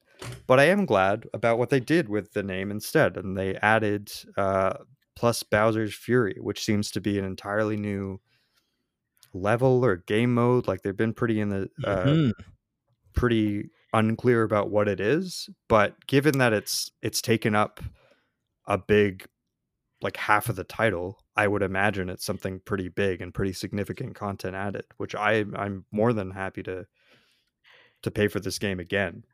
[0.47, 4.11] But I am glad about what they did with the name instead and they added
[4.37, 4.75] uh,
[5.15, 8.21] plus Bowser's Fury, which seems to be an entirely new
[9.33, 12.31] level or game mode like they've been pretty in the uh, mm-hmm.
[13.15, 17.81] pretty unclear about what it is, but given that it's it's taken up
[18.67, 19.27] a big
[20.03, 24.15] like half of the title, I would imagine it's something pretty big and pretty significant
[24.15, 25.85] content added, which I I'm mm.
[25.91, 26.87] more than happy to
[28.03, 29.25] to pay for this game again.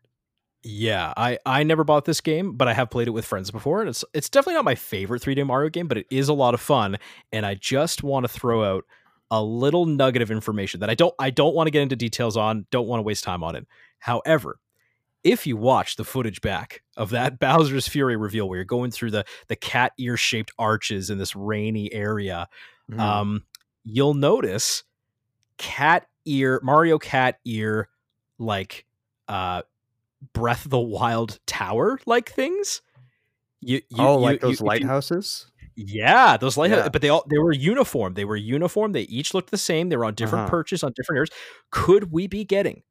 [0.63, 3.81] Yeah, I I never bought this game, but I have played it with friends before,
[3.81, 6.55] and it's it's definitely not my favorite 3D Mario game, but it is a lot
[6.55, 6.99] of fun.
[7.33, 8.85] And I just want to throw out
[9.31, 12.37] a little nugget of information that I don't I don't want to get into details
[12.37, 13.67] on, don't want to waste time on it.
[13.99, 14.59] However,
[15.25, 19.11] if you watch the footage back of that Bowser's Fury reveal where you're going through
[19.11, 22.49] the the cat ear shaped arches in this rainy area,
[22.91, 23.01] mm-hmm.
[23.01, 23.45] um,
[23.85, 24.85] you'll notice
[25.59, 27.89] cat ear Mario cat ear
[28.39, 28.87] like
[29.29, 29.63] uh
[30.35, 32.83] Breath of the Wild tower like things.
[33.61, 35.51] You, you oh, like those you, lighthouses.
[35.77, 36.89] Yeah, those lighthouses, yeah.
[36.91, 38.15] but they all they were uniform.
[38.15, 38.93] They were uniform.
[38.93, 39.89] They each looked the same.
[39.89, 40.51] They were on different uh-huh.
[40.51, 41.31] perches on different areas.
[41.71, 42.83] Could we be getting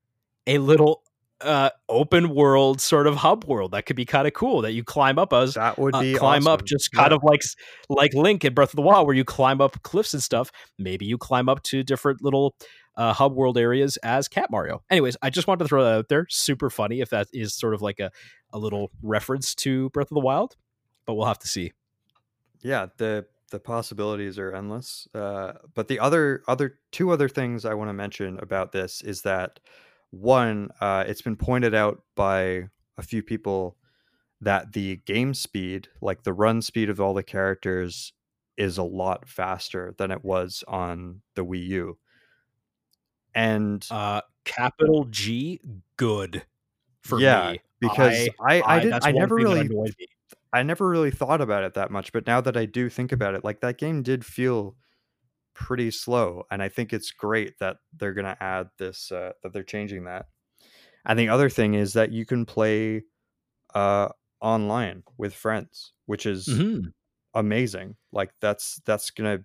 [0.48, 1.04] a little
[1.42, 4.84] uh, open world sort of hub world that could be kind of cool that you
[4.84, 6.54] climb up as that would uh, be uh, climb awesome.
[6.54, 7.16] up just kind yeah.
[7.16, 7.42] of like
[7.90, 10.52] like Link in Breath of the Wild where you climb up cliffs and stuff.
[10.78, 12.56] Maybe you climb up to different little
[12.98, 14.84] uh, hub world areas as Cat Mario.
[14.90, 16.26] Anyways, I just wanted to throw that out there.
[16.30, 18.12] Super funny if that is sort of like a
[18.52, 20.56] a little reference to Breath of the Wild,
[21.06, 21.72] but we'll have to see.
[22.62, 25.08] Yeah, the the possibilities are endless.
[25.14, 29.22] Uh, but the other other two other things I want to mention about this is
[29.24, 29.60] that
[30.12, 33.78] one, uh, it's been pointed out by a few people
[34.42, 38.14] that the game speed, like the run speed of all the characters,
[38.58, 41.98] is a lot faster than it was on the Wii U.
[43.36, 45.62] And uh, capital G,
[45.98, 46.46] good
[47.02, 47.62] for yeah, me.
[47.80, 49.70] because I I, I, did, I never really
[50.52, 53.36] I never really thought about it that much, but now that I do think about
[53.36, 54.76] it, like that game did feel
[55.60, 59.52] pretty slow and i think it's great that they're going to add this uh, that
[59.52, 60.28] they're changing that
[61.06, 63.04] and the other thing is that you can play
[63.76, 64.08] uh
[64.40, 66.88] online with friends which is mm-hmm.
[67.34, 69.40] amazing like that's that's gonna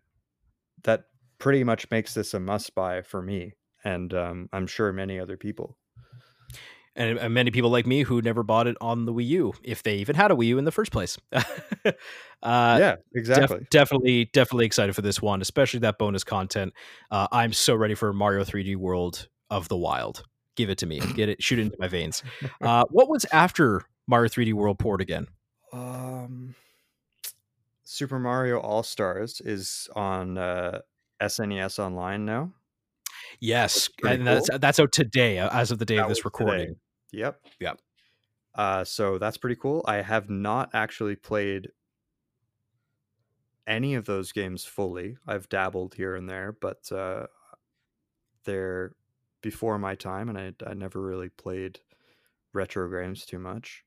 [0.84, 1.02] that
[1.38, 3.52] pretty much makes this a must buy for me
[3.82, 5.76] and um, i'm sure many other people
[6.96, 9.82] and, and, many people like me who never bought it on the Wii U, if
[9.82, 11.18] they even had a Wii U in the first place.
[11.32, 11.92] uh,
[12.42, 13.58] yeah, exactly.
[13.58, 16.72] Def- definitely, definitely excited for this one, especially that bonus content.
[17.10, 20.24] Uh, I'm so ready for Mario 3D World of the Wild.
[20.56, 21.00] Give it to me.
[21.00, 21.42] Get it.
[21.42, 22.22] Shoot it into my veins.
[22.60, 25.26] Uh, what was after Mario 3D World port again?
[25.72, 26.54] Um,
[27.84, 30.80] Super Mario All Stars is on uh,
[31.20, 32.52] SNES Online now.
[33.40, 34.24] Yes, and cool.
[34.24, 36.68] that's that's out today, uh, as of the day that of this recording.
[36.68, 36.78] Today.
[37.14, 37.40] Yep.
[37.60, 37.80] Yep.
[38.54, 39.82] Uh, so that's pretty cool.
[39.86, 41.72] I have not actually played
[43.66, 45.16] any of those games fully.
[45.26, 47.26] I've dabbled here and there, but uh,
[48.44, 48.94] they're
[49.42, 51.80] before my time, and I, I never really played
[52.54, 53.84] retro games too much.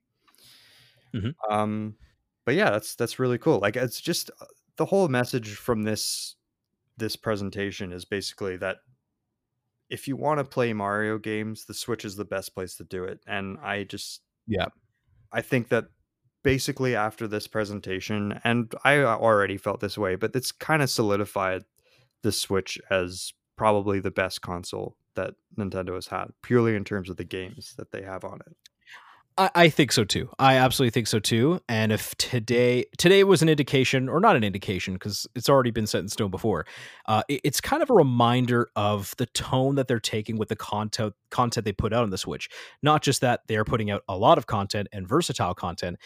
[1.14, 1.36] Mhm.
[1.50, 1.98] Um,
[2.46, 3.60] but yeah, that's that's really cool.
[3.60, 4.46] Like it's just uh,
[4.78, 6.36] the whole message from this
[6.98, 8.80] this presentation is basically that
[9.90, 13.04] if you want to play Mario games, the Switch is the best place to do
[13.04, 13.20] it.
[13.28, 14.68] And I just Yeah.
[15.32, 15.86] I think that
[16.44, 20.90] basically after this presentation, and I uh, already felt this way, but it's kind of
[20.90, 21.64] solidified
[22.24, 27.18] the Switch as probably the best console that Nintendo has had, purely in terms of
[27.18, 28.56] the games that they have on it.
[29.38, 30.30] I, I think so too.
[30.40, 31.60] I absolutely think so too.
[31.70, 35.88] And if today today was an indication, or not an indication, because it's already been
[35.88, 36.66] set in stone before,
[37.08, 40.56] uh, it- it's kind of a reminder of the tone that they're taking with the
[40.56, 42.50] content content they put out on the Switch.
[42.82, 45.98] Not just that they are putting out a lot of content and versatile content,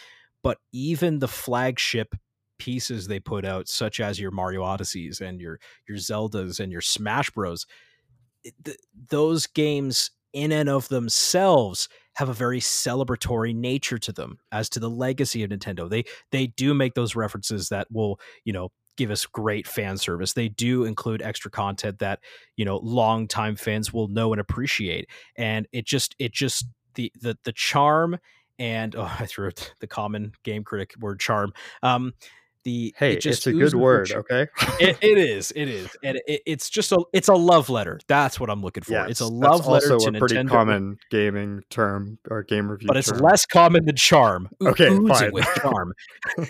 [0.42, 2.14] but even the flagship
[2.58, 5.58] pieces they put out, such as your Mario Odysseys and your
[5.88, 7.66] your Zeldas and your Smash Bros.
[8.64, 8.76] th-
[9.10, 14.80] those games in and of themselves have a very celebratory nature to them as to
[14.80, 15.88] the legacy of Nintendo.
[15.88, 20.32] They they do make those references that will, you know, give us great fan service.
[20.34, 22.20] They do include extra content that,
[22.56, 25.08] you know, longtime fans will know and appreciate.
[25.36, 28.18] And it just it just the the the charm
[28.58, 29.50] and oh, I threw
[29.80, 31.52] the common game critic word charm.
[31.82, 32.12] Um
[32.64, 34.46] the Hey, it just it's a good word, ch- okay?
[34.80, 37.98] it, it is, it is, and it, it's just a it's a love letter.
[38.06, 38.92] That's what I'm looking for.
[38.92, 42.42] Yeah, it's a that's love letter also to a pretty Nintendo common gaming term or
[42.42, 43.18] game review but it's term.
[43.18, 44.48] less common than charm.
[44.62, 45.32] Oo- Okay, oozing fine.
[45.32, 45.92] with charm.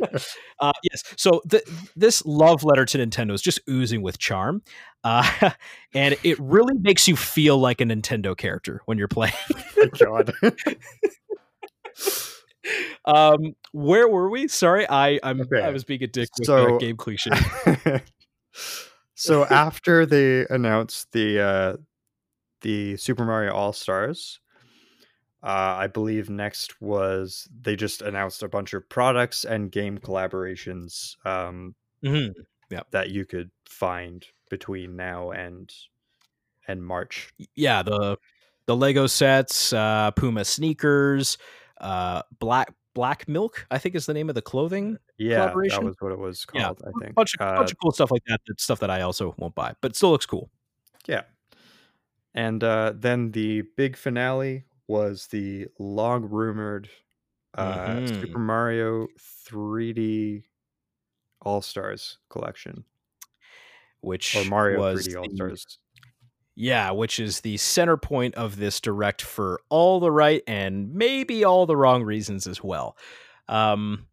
[0.60, 1.64] uh, yes, so th-
[1.96, 4.62] this love letter to Nintendo is just oozing with charm,
[5.02, 5.50] uh,
[5.94, 9.34] and it really makes you feel like a Nintendo character when you're playing.
[9.98, 10.32] God.
[13.04, 14.48] Um, where were we?
[14.48, 15.62] Sorry, I I'm Okay.
[15.62, 17.30] I was being a dick with So- game cliche.
[19.14, 21.76] so after they announced the uh
[22.62, 24.40] the Super Mario All Stars,
[25.42, 31.16] uh, I believe next was they just announced a bunch of products and game collaborations
[31.26, 32.32] um, Mhm.
[32.90, 35.70] that you could find between now and
[36.66, 37.34] and March.
[37.54, 38.16] Yeah, the
[38.66, 41.36] the Lego sets, uh, Puma sneakers,
[41.80, 43.66] uh, black black milk.
[43.70, 44.98] I think is the name of the clothing.
[45.18, 46.82] Yeah, that was what it was Yeah, called.
[46.86, 47.14] I think.
[47.14, 48.40] bunch of Uh, bunch of cool stuff like that.
[48.58, 50.50] Stuff that I also won't buy, but still looks cool.
[51.06, 51.22] Yeah.
[52.34, 56.88] And uh, then the big finale was the long rumored
[57.56, 58.20] uh, Mhm.
[58.20, 60.42] Super Mario 3D
[61.42, 62.84] All Stars collection
[64.00, 65.78] Which or Mario was 3D All Stars.
[66.56, 71.44] Yeah, which is the center point of this direct for all the right and maybe
[71.44, 72.96] all the wrong reasons as well.
[73.48, 74.06] Um,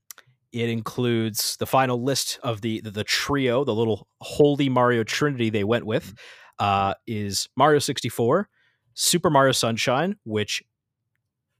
[0.51, 5.49] it includes the final list of the, the the trio, the little holy Mario Trinity
[5.49, 6.13] they went with,
[6.59, 8.49] uh, is Mario 64,
[8.93, 10.61] Super Mario Sunshine, which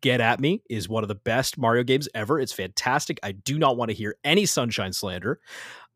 [0.02, 2.40] get at me is one of the best Mario games ever.
[2.40, 3.20] It's fantastic.
[3.24, 5.40] I do not want to hear any Sunshine slander.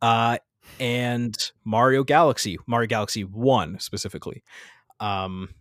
[0.02, 0.38] Uh,
[0.80, 4.44] and Mario Galaxy, Mario Galaxy 1 specifically.
[5.00, 5.56] Um,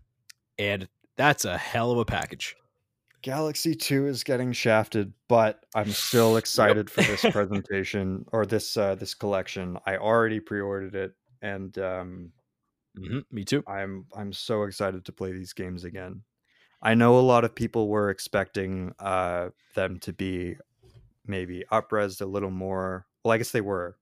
[0.59, 2.57] and that's a hell of a package.
[3.23, 8.95] Galaxy 2 is getting shafted, but I'm still excited for this presentation or this uh,
[8.97, 9.79] this collection.
[9.87, 12.33] I already pre-ordered it and um,
[12.97, 13.65] hmm me too.
[13.67, 16.25] I'm I'm so excited to play these games again.
[16.83, 20.57] I know a lot of people were expecting uh, them to be
[21.27, 23.07] maybe upresed a little more.
[23.25, 23.99] Well, I guess they were,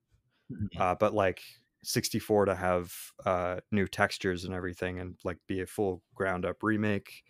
[0.51, 0.83] Mhm.
[0.83, 1.43] uh, but like
[1.83, 2.93] 64 to have
[3.25, 7.23] uh, new textures and everything, and like be a full ground up remake.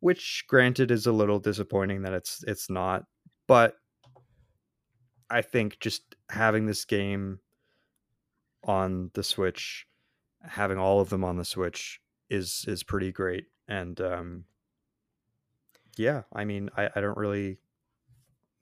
[0.00, 3.04] Which, granted, is a little disappointing that it's it's not,
[3.46, 3.74] but
[5.30, 7.40] I think just having this game
[8.64, 9.86] on the Switch,
[10.42, 13.46] having all of them on the Switch is is pretty great.
[13.68, 14.44] And um
[15.96, 17.58] yeah, I mean, I, I don't really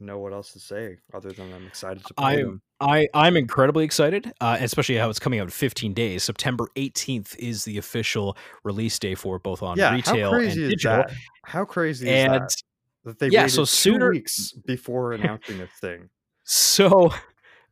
[0.00, 2.62] know what else to say other than I'm excited to play I- them.
[2.80, 6.22] I, I'm incredibly excited, uh, especially how it's coming out in 15 days.
[6.22, 10.62] September 18th is the official release day for both on Yeah, retail how and crazy
[10.64, 10.96] is digital.
[10.98, 11.12] that?
[11.44, 12.54] How crazy is that?
[13.04, 16.10] That they yeah, waited so two sooner- weeks before announcing this thing.
[16.42, 17.12] So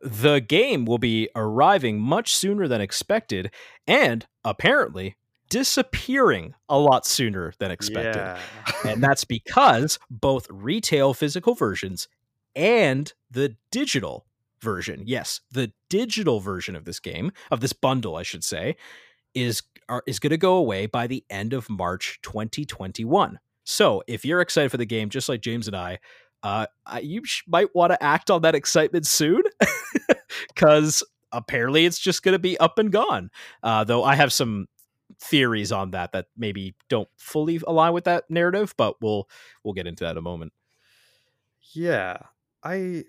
[0.01, 3.51] the game will be arriving much sooner than expected
[3.87, 5.17] and apparently
[5.53, 8.17] disappearing a lot sooner than expected.
[8.17, 8.39] Yeah.
[8.87, 12.09] And that's because both retail physical versions
[12.57, 14.25] and the digital
[14.63, 18.77] version, yes, the digital version of this game, of this bundle, I should say,
[19.35, 23.39] is are, is going to go away by the end of March 2021.
[23.65, 25.99] So if you're excited for the game, just like James and I,
[26.43, 26.67] uh,
[27.03, 29.43] you sh- might want to act on that excitement soon,
[30.49, 33.31] because apparently it's just going to be up and gone.
[33.63, 34.67] Uh, though I have some
[35.23, 39.29] theories on that that maybe don't fully align with that narrative, but we'll
[39.63, 40.53] we'll get into that in a moment.
[41.75, 42.19] Yeah,
[42.63, 43.05] I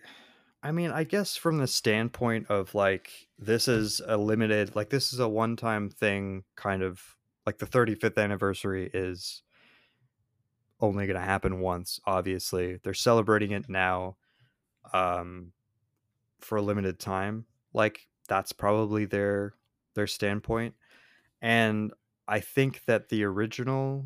[0.63, 5.13] I mean, I guess from the standpoint of like this is a limited like this
[5.13, 7.01] is a one-time thing kind of
[7.45, 9.43] like the 35th anniversary is
[10.79, 12.79] only going to happen once obviously.
[12.83, 14.17] They're celebrating it now
[14.93, 15.53] um
[16.41, 17.45] for a limited time.
[17.73, 19.55] Like that's probably their
[19.95, 20.75] their standpoint.
[21.41, 21.93] And
[22.27, 24.05] i think that the original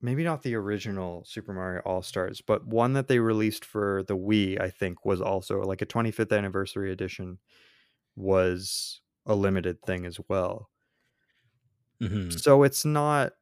[0.00, 4.16] maybe not the original super mario all stars but one that they released for the
[4.16, 7.38] wii i think was also like a 25th anniversary edition
[8.16, 10.70] was a limited thing as well
[12.00, 12.38] Mm-hmm.
[12.38, 13.32] so it's not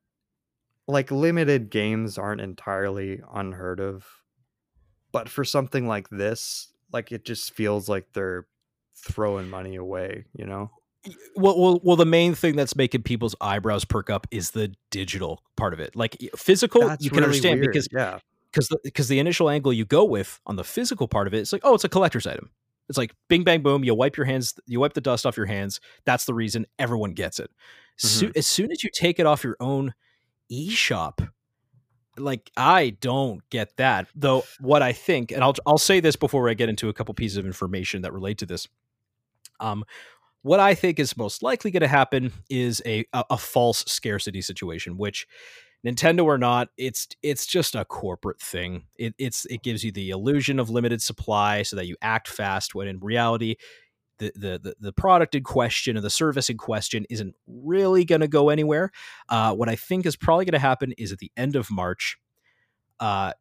[0.88, 4.06] like limited games aren't entirely unheard of
[5.12, 8.48] but for something like this like it just feels like they're
[8.94, 10.70] throwing money away you know
[11.36, 11.96] Well, well, well.
[11.96, 15.94] The main thing that's making people's eyebrows perk up is the digital part of it.
[15.94, 18.18] Like physical, That's you can really understand weird, because yeah
[18.54, 21.38] because the, because the initial angle you go with on the physical part of it,
[21.38, 22.50] it's like, oh, it's a collector's item.
[22.88, 23.82] It's like bing bang boom.
[23.82, 25.80] You wipe your hands, you wipe the dust off your hands.
[26.04, 27.50] That's the reason everyone gets it.
[27.96, 29.94] So, as soon as you take it off your own
[30.52, 31.28] eShop,
[32.18, 34.08] like I don't get that.
[34.14, 37.14] Though what I think, and I'll I'll say this before I get into a couple
[37.14, 38.68] pieces of information that relate to this.
[39.60, 39.84] Um,
[40.44, 44.42] what I think is most likely going to happen is a, a a false scarcity
[44.42, 45.26] situation, which
[45.86, 48.84] Nintendo or not, it's it's just a corporate thing.
[48.98, 52.74] It, it's it gives you the illusion of limited supply so that you act fast
[52.74, 53.56] when in reality
[54.18, 58.28] the the the, product in question or the service in question isn't really going to
[58.28, 58.90] go anywhere.
[59.30, 62.18] Uh, what I think is probably going to happen is at the end of March,
[63.00, 63.32] uh,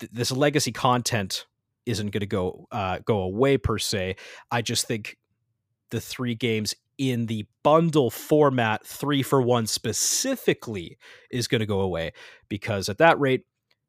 [0.00, 1.44] th- this legacy content
[1.84, 4.16] isn't going to go uh, go away per se.
[4.50, 5.18] I just think
[5.90, 10.98] the three games in the bundle format, three for one specifically,
[11.30, 12.12] is going to go away
[12.48, 13.44] because at that rate,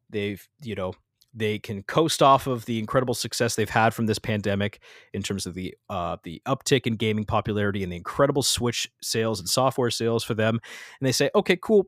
[0.09, 0.93] they've you know
[1.33, 4.81] they can coast off of the incredible success they've had from this pandemic
[5.13, 9.39] in terms of the uh, the uptick in gaming popularity and the incredible Switch sales
[9.39, 10.59] and software sales for them.
[10.99, 11.87] And they say, okay, cool,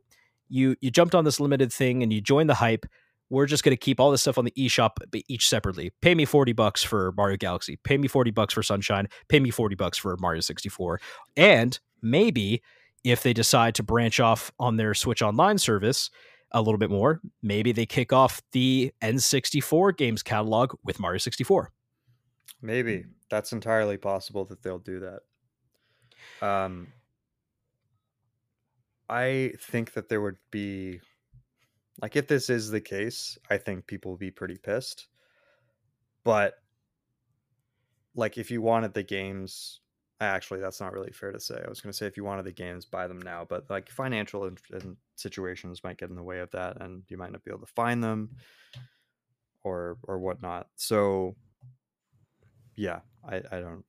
[0.49, 2.85] you you jumped on this limited thing and you joined the hype.
[3.31, 4.91] We're just going to keep all this stuff on the eShop
[5.27, 5.91] each separately.
[6.01, 7.77] Pay me 40 bucks for Mario Galaxy.
[7.83, 9.07] Pay me 40 bucks for Sunshine.
[9.29, 10.99] Pay me 40 bucks for Mario 64.
[11.37, 12.61] And maybe
[13.03, 16.09] if they decide to branch off on their Switch Online service
[16.51, 21.71] a little bit more, maybe they kick off the N64 games catalog with Mario 64.
[22.61, 25.21] maybe that's entirely possible that they'll do that
[26.45, 26.87] um
[29.09, 30.99] i think that there would be
[32.01, 35.07] like if this is the case i think people will be pretty pissed
[36.23, 36.55] but
[38.15, 39.79] like if you wanted the games
[40.19, 42.45] actually that's not really fair to say i was going to say if you wanted
[42.45, 46.23] the games buy them now but like financial and, and situations might get in the
[46.23, 48.29] way of that and you might not be able to find them
[49.63, 51.35] or or whatnot so
[52.75, 53.83] yeah i i don't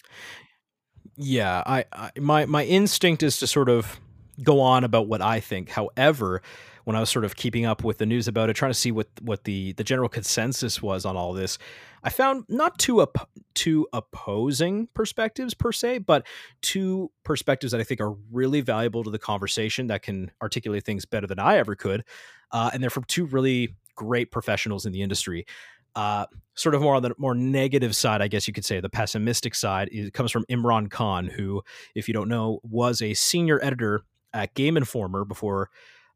[1.16, 4.00] Yeah, I, I my my instinct is to sort of
[4.42, 5.70] go on about what I think.
[5.70, 6.42] However,
[6.84, 8.92] when I was sort of keeping up with the news about it, trying to see
[8.92, 11.58] what what the the general consensus was on all this,
[12.02, 16.26] I found not two op- two opposing perspectives per se, but
[16.60, 21.04] two perspectives that I think are really valuable to the conversation that can articulate things
[21.04, 22.04] better than I ever could,
[22.50, 25.46] uh, and they're from two really great professionals in the industry.
[25.94, 26.24] Uh,
[26.54, 29.54] sort of more on the more negative side, I guess you could say, the pessimistic
[29.54, 31.62] side, it comes from Imran Khan, who,
[31.94, 34.02] if you don't know, was a senior editor
[34.32, 35.68] at Game Informer before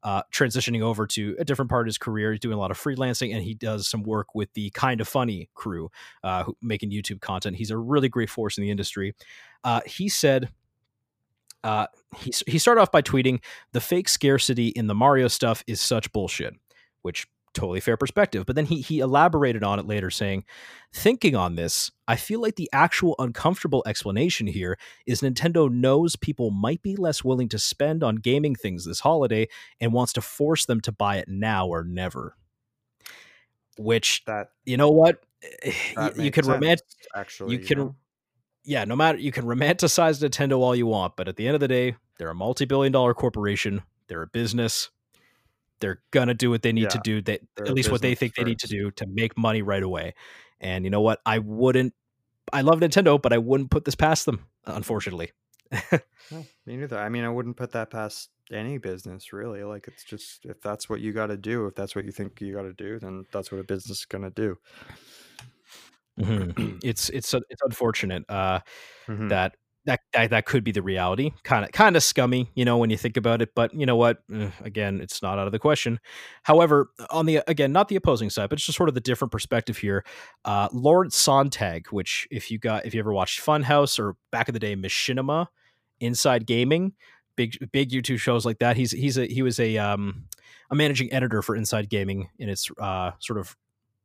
[0.02, 2.32] uh, transitioning over to a different part of his career.
[2.32, 5.08] He's doing a lot of freelancing, and he does some work with the Kind of
[5.08, 5.90] Funny crew,
[6.22, 7.56] uh, who, making YouTube content.
[7.56, 9.14] He's a really great force in the industry.
[9.64, 10.50] Uh, he said.
[11.64, 11.88] Uh,
[12.18, 13.42] he, he started off by tweeting,
[13.72, 16.54] the fake scarcity in the Mario stuff is such bullshit,
[17.02, 17.26] which
[17.56, 18.46] totally fair perspective.
[18.46, 20.44] But then he he elaborated on it later, saying,
[20.92, 26.50] "Thinking on this, I feel like the actual uncomfortable explanation here is Nintendo knows people
[26.50, 29.48] might be less willing to spend on gaming things this holiday
[29.80, 32.36] and wants to force them to buy it now or never."
[33.78, 35.22] Which that you know what
[36.16, 36.80] you can romant
[37.14, 37.94] actually you can
[38.64, 41.60] yeah no matter you can romanticize Nintendo all you want, but at the end of
[41.60, 43.82] the day, they're a multi-billion dollar corporation.
[44.08, 44.90] They're a business.
[45.80, 47.22] They're gonna do what they need to do.
[47.22, 50.14] That at least what they think they need to do to make money right away.
[50.60, 51.20] And you know what?
[51.26, 51.94] I wouldn't.
[52.52, 54.46] I love Nintendo, but I wouldn't put this past them.
[54.64, 55.32] Unfortunately.
[56.28, 56.98] No, me neither.
[56.98, 59.62] I mean, I wouldn't put that past any business really.
[59.62, 62.40] Like it's just if that's what you got to do, if that's what you think
[62.40, 64.58] you got to do, then that's what a business is going to do.
[66.18, 66.78] Mm-hmm.
[66.82, 68.60] it's it's it's unfortunate uh,
[69.06, 69.28] mm-hmm.
[69.28, 69.56] that
[69.86, 71.32] that, that that could be the reality.
[71.44, 73.54] Kind of kind of scummy, you know, when you think about it.
[73.54, 74.18] But you know what?
[74.32, 76.00] Eh, again, it's not out of the question.
[76.42, 79.32] However, on the again, not the opposing side, but it's just sort of the different
[79.32, 80.04] perspective here.
[80.44, 84.52] Uh, Lawrence Sonntag, which if you got if you ever watched Funhouse or back in
[84.52, 85.46] the day Machinima,
[86.00, 86.92] Inside Gaming,
[87.36, 88.76] big big YouTube shows like that.
[88.76, 90.24] He's he's a he was a um
[90.70, 93.56] a managing editor for Inside Gaming in its uh sort of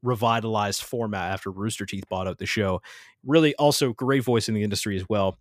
[0.04, 2.82] revitalized format after Rooster Teeth bought out the show.
[3.26, 5.38] Really, also great voice in the industry as well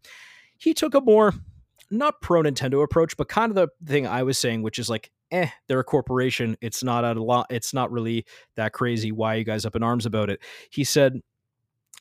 [0.60, 1.34] he took a more
[1.90, 5.10] not pro Nintendo approach, but kind of the thing I was saying, which is like,
[5.32, 6.56] eh, they're a corporation.
[6.60, 7.46] It's not a lot.
[7.50, 9.10] It's not really that crazy.
[9.10, 10.40] Why you guys up in arms about it?
[10.70, 11.20] He said,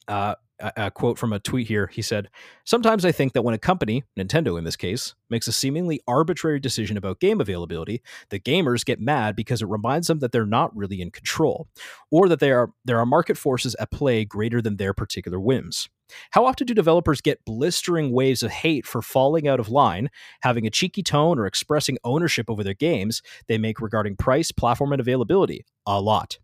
[0.07, 1.88] uh, a, quote from a tweet here.
[1.88, 2.30] He said,
[2.66, 6.60] Sometimes I think that when a company, Nintendo in this case, makes a seemingly arbitrary
[6.60, 10.76] decision about game availability, the gamers get mad because it reminds them that they're not
[10.76, 11.68] really in control,
[12.12, 15.89] or that they are, there are market forces at play greater than their particular whims.
[16.32, 20.10] How often do developers get blistering waves of hate for falling out of line,
[20.41, 24.91] having a cheeky tone, or expressing ownership over their games they make regarding price, platform,
[24.91, 25.66] and availability?
[25.86, 26.39] A lot.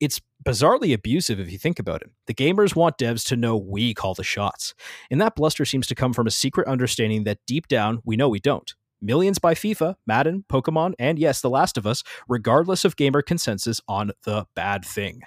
[0.00, 2.10] It's bizarrely abusive if you think about it.
[2.26, 4.74] The gamers want devs to know we call the shots.
[5.10, 8.28] And that bluster seems to come from a secret understanding that deep down we know
[8.28, 8.74] we don't.
[9.02, 13.80] Millions buy FIFA, Madden, Pokemon, and yes, The Last of Us, regardless of gamer consensus
[13.88, 15.22] on the bad thing.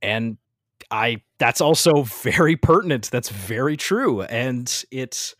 [0.00, 0.38] And
[0.90, 3.10] I that's also very pertinent.
[3.10, 4.22] That's very true.
[4.22, 5.34] And it's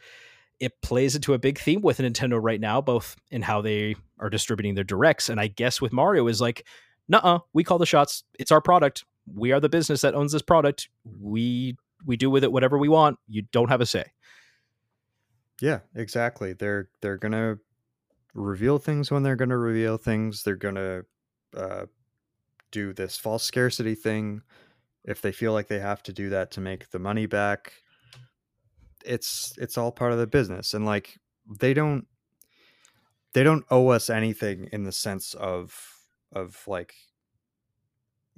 [0.60, 4.30] it plays into a big theme with Nintendo right now, both in how they are
[4.30, 5.28] distributing their directs.
[5.28, 6.66] And I guess with Mario is like,
[7.08, 8.24] nah, we call the shots.
[8.38, 9.04] It's our product.
[9.32, 10.88] We are the business that owns this product.
[11.20, 13.18] We we do with it whatever we want.
[13.26, 14.12] You don't have a say.
[15.60, 16.52] Yeah, exactly.
[16.52, 17.58] They're they're gonna
[18.34, 20.42] reveal things when they're gonna reveal things.
[20.42, 21.02] They're gonna
[21.56, 21.86] uh,
[22.70, 24.42] do this false scarcity thing
[25.04, 27.72] if they feel like they have to do that to make the money back.
[29.04, 31.18] It's it's all part of the business, and like
[31.60, 32.06] they don't
[33.32, 35.93] they don't owe us anything in the sense of
[36.34, 36.94] of like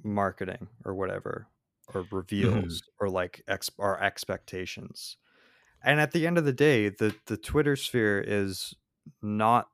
[0.03, 1.47] marketing or whatever
[1.93, 2.15] or mm-hmm.
[2.15, 3.05] reveals mm-hmm.
[3.05, 5.17] or like ex- our expectations
[5.83, 8.75] and at the end of the day the the twitter sphere is
[9.21, 9.67] not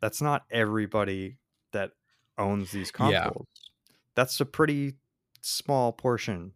[0.00, 1.36] that's not everybody
[1.72, 1.90] that
[2.38, 3.92] owns these consoles yeah.
[4.14, 4.94] that's a pretty
[5.40, 6.52] small portion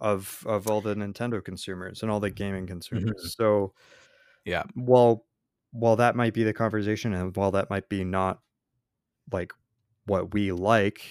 [0.00, 3.42] of of all the nintendo consumers and all the gaming consumers mm-hmm.
[3.42, 3.72] so
[4.44, 5.24] yeah while
[5.70, 8.40] while that might be the conversation and while that might be not
[9.32, 9.52] like
[10.06, 11.02] what we like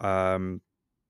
[0.00, 0.60] um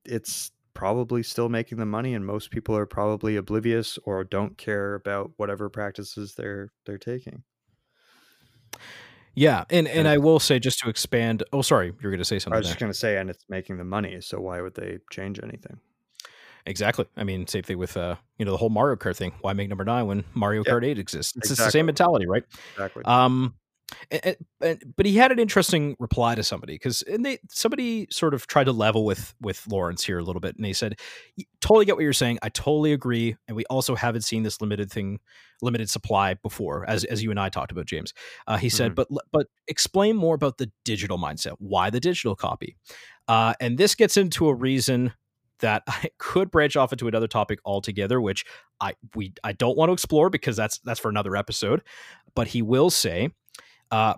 [0.05, 4.95] it's probably still making the money and most people are probably oblivious or don't care
[4.95, 7.43] about whatever practices they're they're taking.
[9.34, 12.38] Yeah and and i will say just to expand oh sorry you're going to say
[12.38, 12.72] something i was there.
[12.72, 15.78] just going to say and it's making the money so why would they change anything?
[16.66, 19.53] Exactly i mean same thing with uh you know the whole mario kart thing why
[19.53, 21.36] make number nine when mario kart 8 exists?
[21.36, 21.66] It's exactly.
[21.66, 22.45] the same mentality right?
[22.74, 23.05] Exactly.
[23.05, 23.55] Um
[24.11, 28.47] and, and, but he had an interesting reply to somebody because they somebody sort of
[28.47, 30.99] tried to level with with Lawrence here a little bit, and he said,
[31.61, 32.38] "Totally get what you're saying.
[32.43, 35.20] I totally agree, and we also haven't seen this limited thing,
[35.62, 38.12] limited supply before, as as you and I talked about, James."
[38.47, 39.14] Uh, he said, mm-hmm.
[39.14, 41.57] "But but explain more about the digital mindset.
[41.59, 42.76] Why the digital copy?"
[43.28, 45.12] Uh, and this gets into a reason
[45.61, 48.45] that I could branch off into another topic altogether, which
[48.80, 51.82] I we I don't want to explore because that's that's for another episode.
[52.34, 53.30] But he will say
[53.91, 54.14] uh,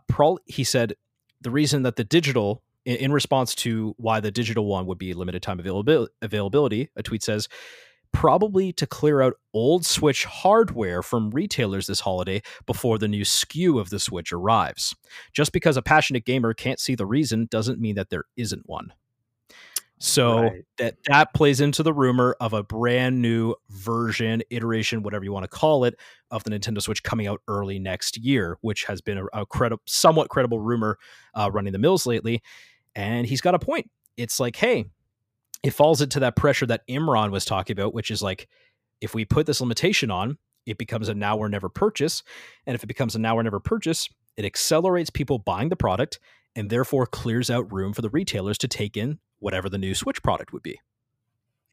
[0.46, 0.94] he said
[1.40, 5.14] the reason that the digital, in, in, response to why the digital one would be
[5.14, 7.48] limited time availability, a tweet says,
[8.12, 13.80] probably to clear out old Switch hardware from retailers this holiday before the new SKU
[13.80, 14.94] of the Switch arrives.
[15.32, 18.92] Just because a passionate gamer can't see the reason doesn't mean that there isn't one.
[20.04, 20.64] So right.
[20.78, 25.44] that that plays into the rumor of a brand new version, iteration, whatever you want
[25.44, 25.94] to call it,
[26.32, 30.28] of the Nintendo Switch coming out early next year, which has been a, a somewhat
[30.28, 30.98] credible rumor
[31.34, 32.42] uh, running the mills lately.
[32.96, 33.88] And he's got a point.
[34.16, 34.86] It's like, hey,
[35.62, 38.48] it falls into that pressure that Imran was talking about, which is like,
[39.00, 40.36] if we put this limitation on,
[40.66, 42.24] it becomes a now or never purchase.
[42.66, 46.18] And if it becomes a now or never purchase, it accelerates people buying the product
[46.56, 50.22] and therefore clears out room for the retailers to take in whatever the new Switch
[50.22, 50.80] product would be.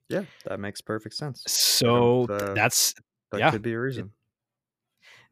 [0.09, 1.43] Yeah, that makes perfect sense.
[1.47, 2.95] So uh, that's
[3.32, 4.11] that yeah, could be a reason.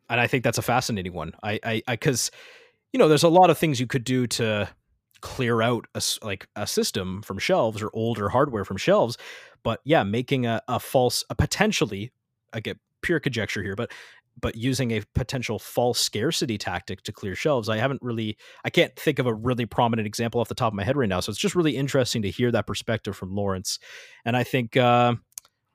[0.09, 1.33] And I think that's a fascinating one.
[1.43, 2.31] I, I, I because
[2.93, 4.69] you know, there's a lot of things you could do to
[5.21, 9.17] clear out a like a system from shelves or older hardware from shelves,
[9.63, 12.11] but yeah, making a, a false, a potentially,
[12.53, 13.91] I get pure conjecture here, but
[14.39, 17.69] but using a potential false scarcity tactic to clear shelves.
[17.69, 20.75] I haven't really, I can't think of a really prominent example off the top of
[20.75, 21.19] my head right now.
[21.19, 23.79] So it's just really interesting to hear that perspective from Lawrence.
[24.25, 25.15] And I think uh,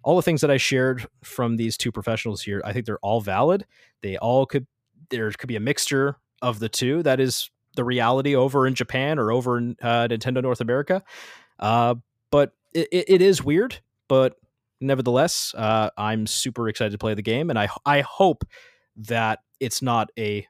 [0.04, 3.20] all the things that I shared from these two professionals here, I think they're all
[3.20, 3.66] valid.
[4.00, 4.66] They all could,
[5.10, 7.02] there could be a mixture of the two.
[7.02, 11.02] That is the reality over in Japan or over in uh, Nintendo North America.
[11.58, 11.96] Uh,
[12.30, 14.36] but it, it is weird, but
[14.82, 18.44] nevertheless, uh, I'm super excited to play the game, and I I hope
[18.96, 20.46] that it's not a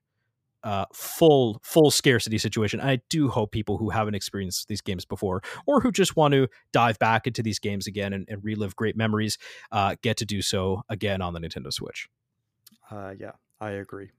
[0.64, 2.80] uh, full full scarcity situation.
[2.80, 6.48] I do hope people who haven't experienced these games before, or who just want to
[6.72, 9.38] dive back into these games again and, and relive great memories,
[9.70, 12.08] uh, get to do so again on the Nintendo Switch.
[12.90, 14.10] Uh, yeah, I agree.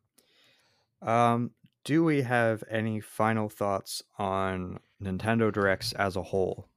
[1.01, 1.51] Um,
[1.83, 6.67] do we have any final thoughts on Nintendo Directs as a whole?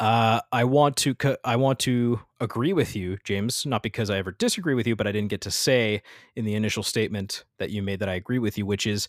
[0.00, 3.66] Uh, I want to I want to agree with you, James.
[3.66, 6.02] Not because I ever disagree with you, but I didn't get to say
[6.36, 9.08] in the initial statement that you made that I agree with you, which is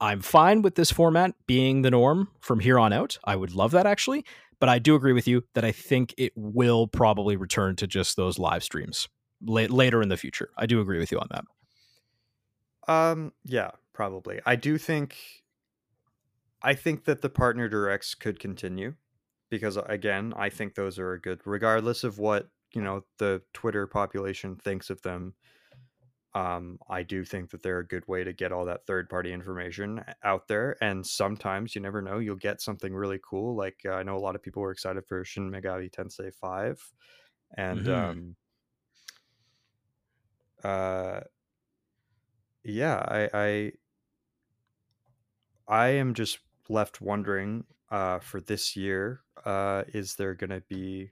[0.00, 3.18] I'm fine with this format being the norm from here on out.
[3.24, 4.24] I would love that actually,
[4.60, 8.16] but I do agree with you that I think it will probably return to just
[8.16, 9.08] those live streams
[9.44, 10.50] la- later in the future.
[10.56, 11.44] I do agree with you on that.
[12.86, 14.40] Um, yeah, probably.
[14.46, 15.16] I do think
[16.62, 18.94] I think that the partner directs could continue
[19.50, 23.86] because again, I think those are a good regardless of what, you know, the Twitter
[23.86, 25.34] population thinks of them.
[26.34, 29.32] Um, I do think that they're a good way to get all that third party
[29.32, 30.76] information out there.
[30.80, 33.56] And sometimes you never know, you'll get something really cool.
[33.56, 36.80] Like uh, I know a lot of people were excited for Shin Megami Tensei 5.
[37.56, 37.90] And mm-hmm.
[37.90, 38.36] um,
[40.62, 41.20] uh,
[42.64, 43.72] yeah, I, I
[45.68, 46.38] I am just
[46.68, 51.10] left wondering uh, for this year, uh, is there going to be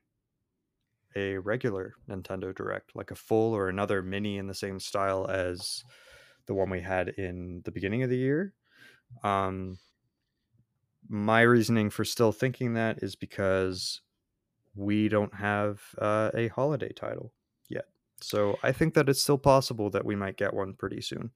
[1.15, 5.85] a regular Nintendo Direct, like a full or another mini in the same style as
[6.47, 8.55] the one we had in the beginning of the year?
[9.23, 9.79] Um,
[11.09, 14.03] my reasoning for still thinking that is because
[14.75, 17.33] we don't have uh, a holiday title
[17.69, 17.87] yet.
[18.21, 21.31] So I think that it's still possible that we might get one pretty soon.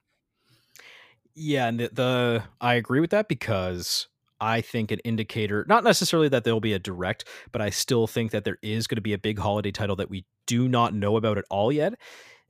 [1.35, 4.09] Yeah, and the, the I agree with that because
[4.41, 8.31] I think an indicator, not necessarily that there'll be a direct, but I still think
[8.31, 11.17] that there is going to be a big holiday title that we do not know
[11.17, 11.95] about at all yet.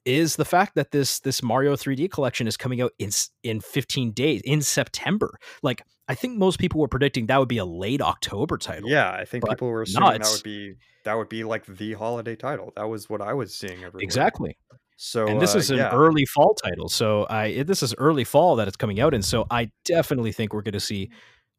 [0.07, 3.11] Is the fact that this this Mario 3D collection is coming out in
[3.43, 5.39] in 15 days in September?
[5.63, 8.89] Like I think most people were predicting that would be a late October title.
[8.89, 10.31] Yeah, I think people were assuming nuts.
[10.31, 10.75] that would be
[11.05, 12.73] that would be like the holiday title.
[12.77, 14.03] That was what I was seeing everywhere.
[14.03, 14.57] Exactly.
[14.97, 15.91] So and this uh, is an yeah.
[15.93, 16.89] early fall title.
[16.89, 20.53] So I this is early fall that it's coming out, and so I definitely think
[20.53, 21.11] we're going to see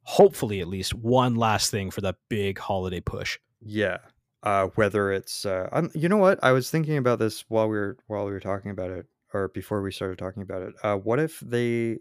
[0.03, 3.39] hopefully at least one last thing for that big holiday push.
[3.61, 3.97] Yeah.
[4.43, 7.97] Uh, whether it's uh, you know what I was thinking about this while we were
[8.07, 10.73] while we were talking about it or before we started talking about it.
[10.83, 11.99] Uh, what if they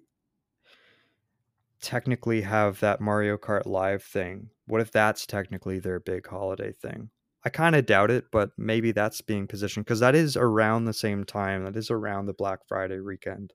[1.82, 4.48] technically have that Mario Kart Live thing?
[4.66, 7.10] What if that's technically their big holiday thing?
[7.44, 10.92] I kind of doubt it, but maybe that's being positioned because that is around the
[10.92, 11.64] same time.
[11.64, 13.52] That is around the Black Friday weekend.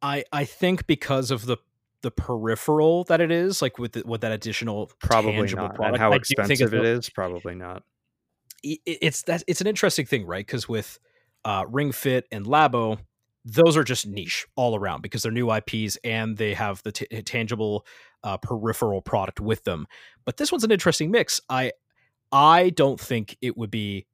[0.00, 1.56] I I think because of the
[2.04, 5.74] the peripheral that it is, like with the, with that additional probably not.
[5.74, 5.94] product.
[5.94, 7.82] And how expensive it is, probably not.
[8.62, 10.46] It's that it's an interesting thing, right?
[10.46, 10.98] Because with
[11.46, 12.98] uh, Ring Fit and Labo,
[13.44, 17.06] those are just niche all around because they're new IPs and they have the t-
[17.22, 17.86] tangible
[18.22, 19.86] uh, peripheral product with them.
[20.26, 21.40] But this one's an interesting mix.
[21.48, 21.72] I
[22.30, 24.06] I don't think it would be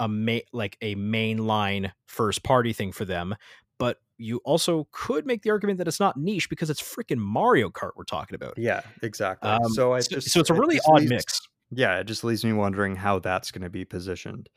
[0.00, 3.36] a ma- like a mainline first party thing for them,
[3.78, 7.68] but you also could make the argument that it's not niche because it's freaking Mario
[7.70, 8.56] Kart we're talking about.
[8.56, 9.50] Yeah, exactly.
[9.50, 11.40] Um, so I so, just so it's a really odd leaves, mix.
[11.70, 14.48] Yeah, it just leaves me wondering how that's going to be positioned.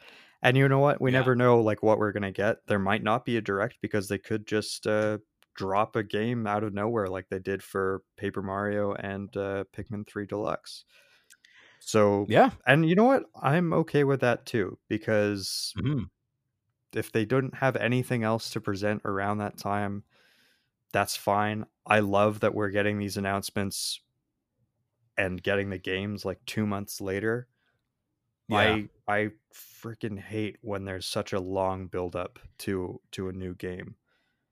[0.42, 1.02] And you know what?
[1.02, 1.20] We Yeah.
[1.20, 2.58] never know like what we're going to get.
[2.68, 5.18] There might not be a direct because they could just uh,
[5.56, 10.08] drop a game out of nowhere like they did for Paper Mario and uh, Pikmin
[10.08, 10.86] 3 Deluxe.
[11.82, 12.52] So Yeah.
[12.68, 13.24] and you know what?
[13.42, 16.10] I'm okay with that too because Mhm.
[16.94, 20.04] If they don't have anything else to present around that time,
[20.92, 21.66] that's fine.
[21.86, 24.02] I love that we're getting these announcements
[25.18, 27.48] and getting the games like 2 months later.
[28.48, 28.58] Yeah.
[28.58, 29.30] I I
[29.84, 33.96] freaking hate when there's such a long build up to to a new game.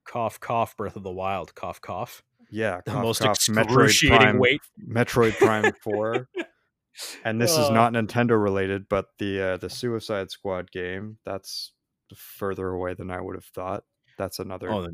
[0.05, 2.23] Cough, cough, Breath of the Wild, cough, cough.
[2.51, 4.61] Yeah, The cough, most cough, Metroid excruciating Prime, wait.
[4.87, 6.29] Metroid Prime 4.
[7.25, 7.73] and this is Uh.
[7.73, 11.73] not Nintendo related, but the uh, the Suicide Squad game that's
[12.15, 13.83] further away than I would have thought.
[14.17, 14.87] That's another Oh,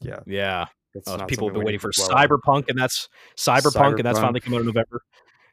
[0.00, 0.20] yeah.
[0.26, 0.66] yeah.
[1.06, 2.28] Oh, people have been waiting for on.
[2.28, 5.02] Cyberpunk, and that's Cyberpunk, and that's finally coming out in November.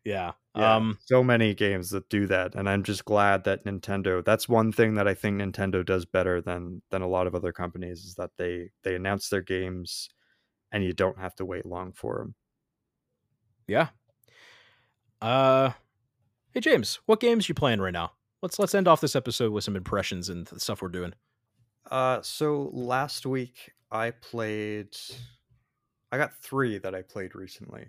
[0.04, 0.32] Yeah.
[0.56, 4.24] Yeah, Um, so many games that do that, and I'm just glad that Nintendo.
[4.24, 7.52] That's one thing that I think Nintendo does better than than a lot of other
[7.52, 10.08] companies is that they they announce their games,
[10.72, 12.36] and you don't have to wait long for them.
[13.68, 13.90] yeah.
[15.22, 15.72] Uh,
[16.54, 18.12] hey James, what games you playing right now?
[18.46, 21.14] Let's let's end off this episode with some impressions and the stuff we're doing.
[21.90, 24.96] Uh, so last week I played.
[26.12, 27.88] I got three that I played recently.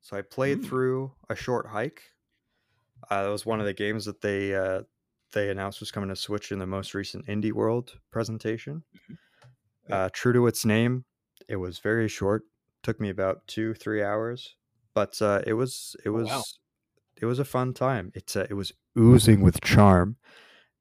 [0.00, 0.64] So I played Mm.
[0.66, 2.00] through a short hike.
[3.10, 4.84] Uh, that was one of the games that they uh,
[5.34, 8.84] they announced was coming to Switch in the most recent Indie World presentation.
[9.90, 10.04] Yeah.
[10.04, 11.04] Uh, true to its name,
[11.50, 12.44] it was very short.
[12.82, 14.56] Took me about two three hours,
[14.94, 16.42] but uh, it was it Oh, was wow.
[17.20, 18.12] It was a fun time.
[18.14, 20.16] It's uh, it was oozing with charm,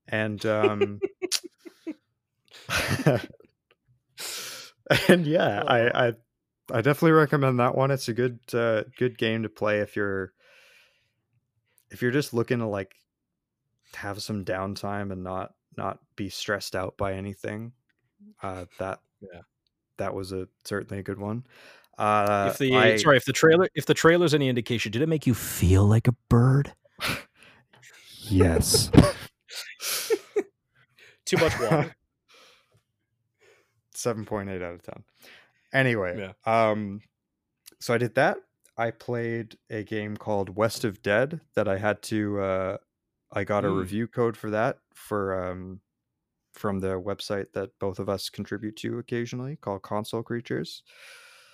[0.08, 1.00] and um,
[5.08, 6.14] and yeah, I, I
[6.72, 7.92] I definitely recommend that one.
[7.92, 10.34] It's a good uh, good game to play if you're
[11.92, 12.96] if you're just looking to like
[13.94, 17.72] have some downtime and not not be stressed out by anything.
[18.42, 19.42] Uh, that Yeah.
[19.98, 21.44] that was a certainly a good one.
[21.98, 25.10] Uh, if the I- sorry, if the trailer if the trailer's any indication, did it
[25.10, 26.74] make you feel like a bird?
[28.22, 28.92] yes.
[31.26, 31.96] Too much water.
[33.94, 35.04] Seven point eight out of ten.
[35.74, 36.70] Anyway, Yeah.
[36.70, 37.02] um,
[37.80, 38.38] so I did that.
[38.78, 42.40] I played a game called West of Dead that I had to.
[42.40, 42.78] Uh,
[43.32, 43.80] I got a Mm.
[43.80, 45.82] review code for that for um,
[46.54, 50.84] from the website that both of us contribute to occasionally, called Console Creatures.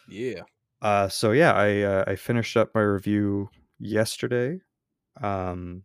[0.07, 0.43] Yeah.
[0.81, 3.49] Uh, so yeah, I uh, I finished up my review
[3.79, 4.61] yesterday.
[5.21, 5.83] Um,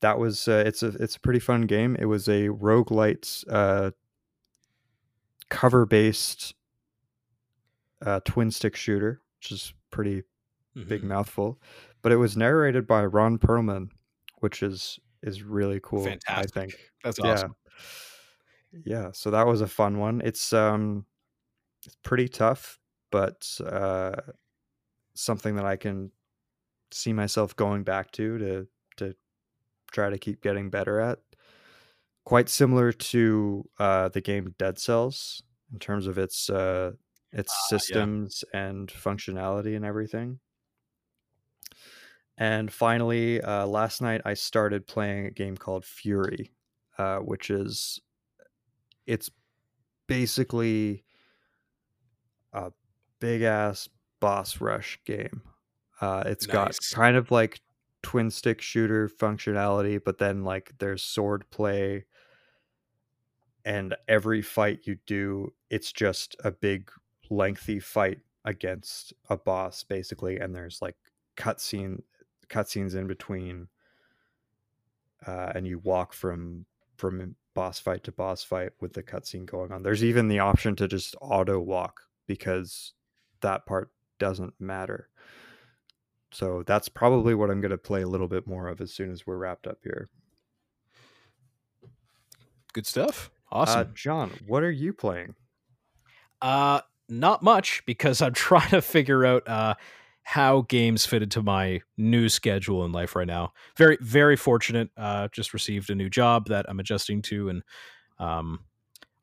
[0.00, 1.96] that was uh, it's a it's a pretty fun game.
[1.98, 3.92] It was a roguelite uh,
[5.48, 6.54] cover based
[8.04, 10.22] uh, twin stick shooter, which is pretty
[10.86, 11.04] big Mhm.
[11.04, 11.60] mouthful.
[12.02, 13.90] But it was narrated by Ron Perlman,
[14.40, 16.04] which is is really cool.
[16.04, 16.56] Fantastic.
[16.56, 16.92] I think.
[17.02, 17.32] That's Yeah.
[17.32, 17.56] awesome.
[18.84, 20.20] Yeah, so that was a fun one.
[20.24, 21.06] It's um
[21.86, 22.78] it's pretty tough,
[23.10, 24.20] but uh
[25.14, 26.12] something that I can
[26.92, 28.68] see myself going back to to
[28.98, 29.16] to
[29.92, 31.20] try to keep getting better at.
[32.24, 36.92] Quite similar to uh the game Dead Cells in terms of its uh
[37.32, 38.06] its Ah, yeah.
[38.18, 40.40] systems and functionality and everything.
[42.36, 46.50] And finally, uh, last night I started playing a game called Furi,
[46.98, 48.00] uh, which is
[49.06, 49.30] it's
[50.06, 51.04] basically
[52.54, 52.72] a
[53.20, 53.88] big ass
[54.20, 55.42] boss rush game.
[56.00, 57.60] Uh, it's got kind of like
[58.02, 62.04] twin stick shooter functionality, but then like there's sword play,
[63.64, 66.90] and every fight you do, it's just a big
[67.30, 70.96] lengthy fight against a boss basically, and there's like
[71.36, 72.02] cutscene
[72.48, 73.68] cutscenes in between,
[75.26, 79.72] uh, and you walk from from boss fight to boss fight with the cutscene going
[79.72, 79.82] on.
[79.82, 82.92] There's even the option to just auto walk because
[83.40, 85.08] that part doesn't matter.
[86.32, 89.12] So that's probably what I'm going to play a little bit more of as soon
[89.12, 90.08] as we're wrapped up here.
[92.72, 93.30] Good stuff.
[93.52, 93.92] Uh, Awesome.
[93.94, 95.34] John, what are you playing?
[96.42, 99.74] Uh, not much because I'm trying to figure out uh
[100.26, 103.52] how games fit into my new schedule in life right now.
[103.76, 104.88] Very, very fortunate.
[104.96, 107.62] Uh, just received a new job that I'm adjusting to, and
[108.18, 108.60] um,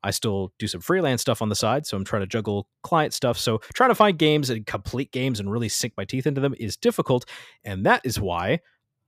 [0.04, 1.86] I still do some freelance stuff on the side.
[1.86, 3.38] So I'm trying to juggle client stuff.
[3.38, 6.54] So trying to find games and complete games and really sink my teeth into them
[6.58, 7.24] is difficult,
[7.64, 8.60] and that is why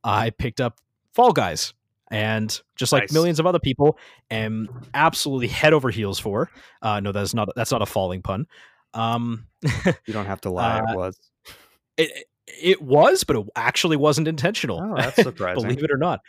[0.05, 0.81] I picked up
[1.13, 1.75] Fall Guys.
[2.11, 3.13] And just like Nice.
[3.13, 3.99] millions of other people,
[4.31, 6.49] am absolutely head over heels for.
[6.83, 8.47] Uh, no, that's not that's not a falling pun.
[8.93, 9.47] Um,
[10.07, 10.81] You don't have to lie.
[10.81, 11.19] Uh, it was.
[11.97, 14.81] it it was, but it actually wasn't intentional.
[14.81, 15.65] Oh, that's surprising.
[15.65, 16.21] Believe it or not.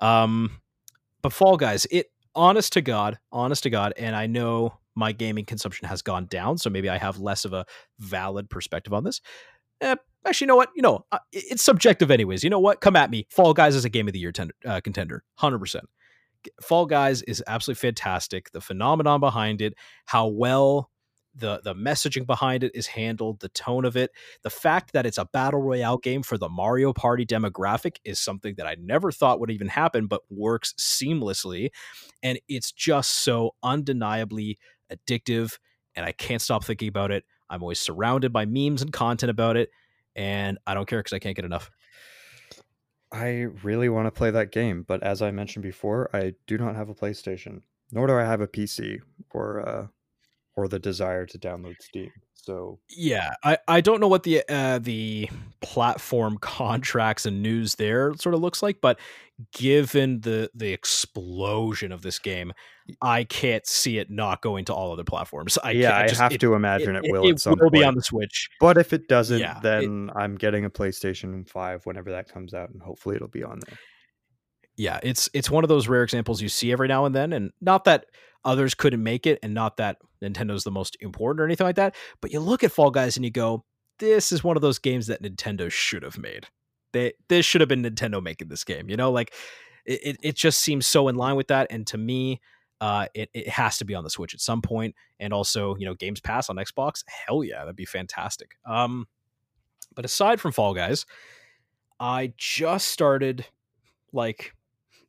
[0.00, 0.60] Um,
[1.22, 5.44] but Fall Guys, it honest to God, honest to God, and I know my gaming
[5.44, 7.64] consumption has gone down, so maybe I have less of a
[7.98, 9.20] valid perspective on this.
[9.80, 9.96] Eh,
[10.26, 10.70] actually, you know what?
[10.76, 12.44] You know, it's subjective, anyways.
[12.44, 12.80] You know what?
[12.80, 13.26] Come at me.
[13.30, 15.84] Fall Guys is a game of the year tender, uh, contender, hundred percent.
[16.60, 18.50] Fall Guys is absolutely fantastic.
[18.52, 19.74] The phenomenon behind it,
[20.06, 20.90] how well
[21.34, 24.10] the the messaging behind it is handled, the tone of it,
[24.42, 28.54] the fact that it's a battle royale game for the Mario Party demographic is something
[28.56, 31.70] that I never thought would even happen, but works seamlessly,
[32.22, 34.58] and it's just so undeniably
[34.92, 35.58] addictive,
[35.94, 37.24] and I can't stop thinking about it.
[37.48, 39.70] I'm always surrounded by memes and content about it,
[40.14, 41.70] and I don't care because I can't get enough.
[43.12, 46.76] I really want to play that game, but as I mentioned before, I do not
[46.76, 47.60] have a PlayStation,
[47.90, 49.00] nor do I have a PC
[49.30, 49.86] or uh,
[50.56, 52.10] or the desire to download Steam.
[52.34, 55.30] So yeah, I, I don't know what the uh, the
[55.60, 58.98] platform contracts and news there sort of looks like, but
[59.54, 62.52] given the the explosion of this game,
[63.00, 65.56] I can't see it not going to all other platforms.
[65.62, 67.28] I yeah, I, just, have it, to imagine it, it will.
[67.28, 67.72] It, at some will point.
[67.74, 71.48] be on the Switch, but if it doesn't, Yeah, it- then I'm getting a PlayStation
[71.48, 73.78] Five whenever that comes out, and hopefully it'll be on there.
[74.76, 77.52] Yeah, it's it's one of those rare examples you see every now and then, and
[77.60, 78.06] not that
[78.44, 81.94] others couldn't make it, and not that Nintendo's the most important or anything like that.
[82.20, 83.64] But you look at Fall Guys and you go,
[83.98, 86.46] "This is one of those games that Nintendo should have made.
[86.92, 89.34] They this should have been Nintendo making this game." You know, like
[89.84, 91.66] it it, just seems so in line with that.
[91.70, 92.40] And to me,
[92.80, 95.84] uh, it it has to be on the Switch at some point, and also you
[95.84, 97.04] know Games Pass on Xbox.
[97.06, 98.56] Hell yeah, that'd be fantastic.
[98.66, 99.06] Um,
[99.94, 101.04] but aside from Fall Guys,
[102.00, 103.46] I just started
[104.12, 104.54] like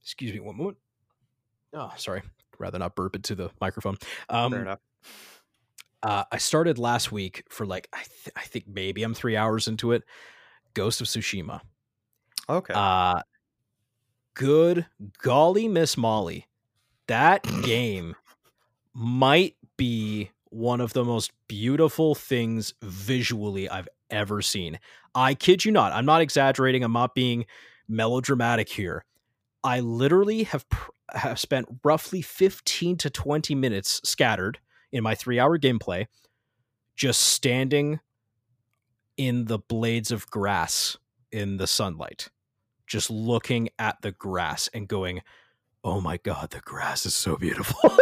[0.03, 0.77] excuse me one moment.
[1.73, 2.21] Oh sorry.
[2.59, 3.95] Rather not burp it to the microphone.
[3.97, 4.79] Fair um enough.
[6.03, 9.67] uh, i started last week for like I, th- I think maybe i'm three hours
[9.67, 10.03] into it.
[10.73, 11.61] Ghost of tsushima.
[12.49, 12.73] Okay.
[12.75, 13.21] uh
[14.35, 14.85] good
[15.21, 16.47] golly miss molly
[17.07, 18.15] that game
[18.93, 24.79] might be one of the most beautiful things visually i've ever seen.
[25.15, 27.45] I kid you not i'm not exaggerating i'm not being
[27.87, 29.05] melodramatic here
[29.63, 34.59] i literally have pr- have spent roughly 15 to 20 minutes scattered
[34.91, 36.07] in my 3 hour gameplay
[36.95, 37.99] just standing
[39.17, 40.97] in the blades of grass
[41.31, 42.29] in the sunlight
[42.87, 45.21] just looking at the grass and going
[45.83, 47.79] oh my god the grass is so beautiful.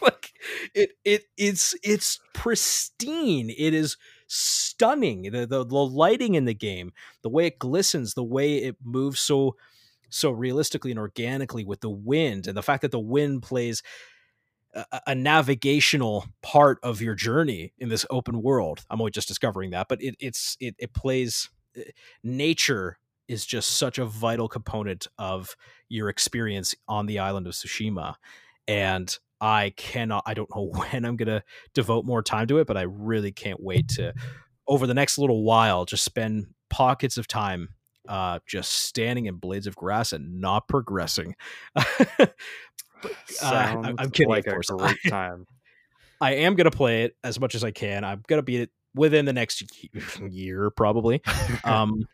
[0.00, 0.32] Like
[0.74, 3.50] it it it's it's pristine.
[3.50, 3.96] It is
[4.26, 5.22] stunning.
[5.22, 6.92] The, the the lighting in the game
[7.22, 9.56] the way it glistens the way it moves so
[10.14, 13.82] so realistically and organically with the wind and the fact that the wind plays
[15.06, 19.86] a, navigational part of your journey in this open world i'm only just discovering that
[19.88, 21.82] but it it's it, it plays eh,
[22.24, 25.56] nature is just such a vital component of
[25.88, 28.14] your experience on the island of Tsushima.
[28.68, 31.42] And I cannot, I don't know when I'm going to
[31.72, 34.14] devote more time to it, but I really can't wait to,
[34.66, 37.70] over the next little while, just spend pockets of time
[38.08, 41.34] uh, just standing in blades of grass and not progressing.
[43.02, 43.12] But,
[43.42, 44.70] uh, I'm kidding, like of a course.
[44.70, 45.46] great time.
[46.20, 48.02] I am going to play it as much as I can.
[48.02, 49.62] I'm going to beat it within the next
[50.30, 51.20] year, probably.
[51.64, 52.06] Um,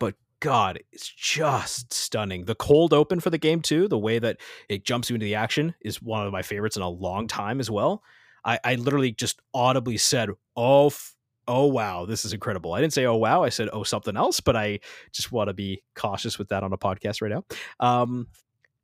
[0.00, 2.44] but God, it's just stunning.
[2.46, 4.38] The cold open for the game too, the way that
[4.68, 7.60] it jumps you into the action is one of my favorites in a long time
[7.60, 8.02] as well.
[8.44, 11.14] I, I literally just audibly said, "Oh, f-
[11.48, 14.40] oh wow, this is incredible." I didn't say, "Oh wow," I said, "Oh something else,"
[14.40, 14.80] but I
[15.12, 17.44] just want to be cautious with that on a podcast right now.
[17.80, 18.28] Um,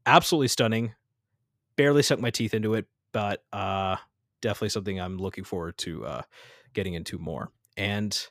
[0.07, 0.95] absolutely stunning.
[1.77, 3.97] Barely sunk my teeth into it, but uh,
[4.41, 6.23] definitely something I'm looking forward to uh,
[6.73, 7.51] getting into more.
[7.77, 8.29] And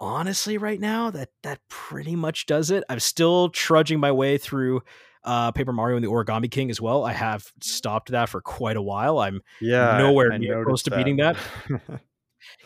[0.00, 4.82] honestly right now that that pretty much does it i'm still trudging my way through
[5.22, 8.76] uh paper mario and the origami king as well i have stopped that for quite
[8.76, 11.16] a while i'm Yeah, Nowhere I near close to beating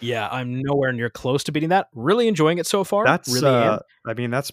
[0.00, 3.46] yeah i'm nowhere near close to beating that really enjoying it so far that's really
[3.48, 4.50] uh, I mean, that's.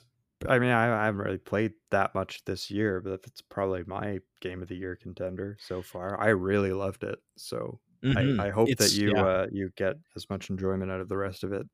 [0.47, 4.19] I mean, I, I haven't really played that much this year, but it's probably my
[4.41, 6.19] game of the year contender so far.
[6.19, 8.39] I really loved it, so Mhm.
[8.39, 9.25] I, I hope that you yeah.
[9.25, 11.65] uh, you get as much enjoyment out of the rest of it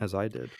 [0.00, 0.50] as I did.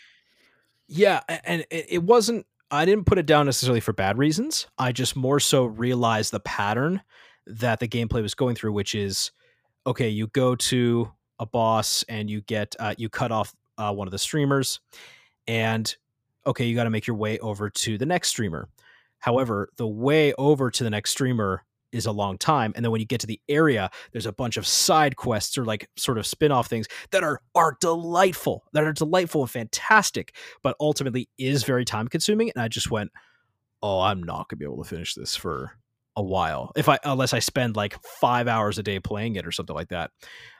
[0.87, 2.45] Yeah, and it it wasn't.
[2.69, 4.67] I didn't put it down necessarily for bad reasons.
[4.77, 7.01] I just more so realized the pattern
[7.45, 9.31] that the gameplay was going through, which is
[9.85, 10.09] okay.
[10.09, 11.11] You go to
[11.41, 14.79] a boss and you get uh, you cut off uh, one of the streamers,
[15.47, 15.93] and
[16.45, 18.69] okay, you got to make your way over to the next streamer.
[19.19, 23.01] However, the way over to the next streamer is a long time, and then when
[23.01, 26.25] you get to the area, there's a bunch of side quests or like sort of
[26.25, 31.83] spin-off things that are are delightful, that are delightful and fantastic but ultimately is very
[31.83, 32.51] time consuming.
[32.55, 33.11] And I just went,
[33.81, 35.71] oh, I'm not gonna be able to finish this for
[36.17, 39.51] a while if I unless I spend like five hours a day playing it or
[39.51, 40.11] something like that.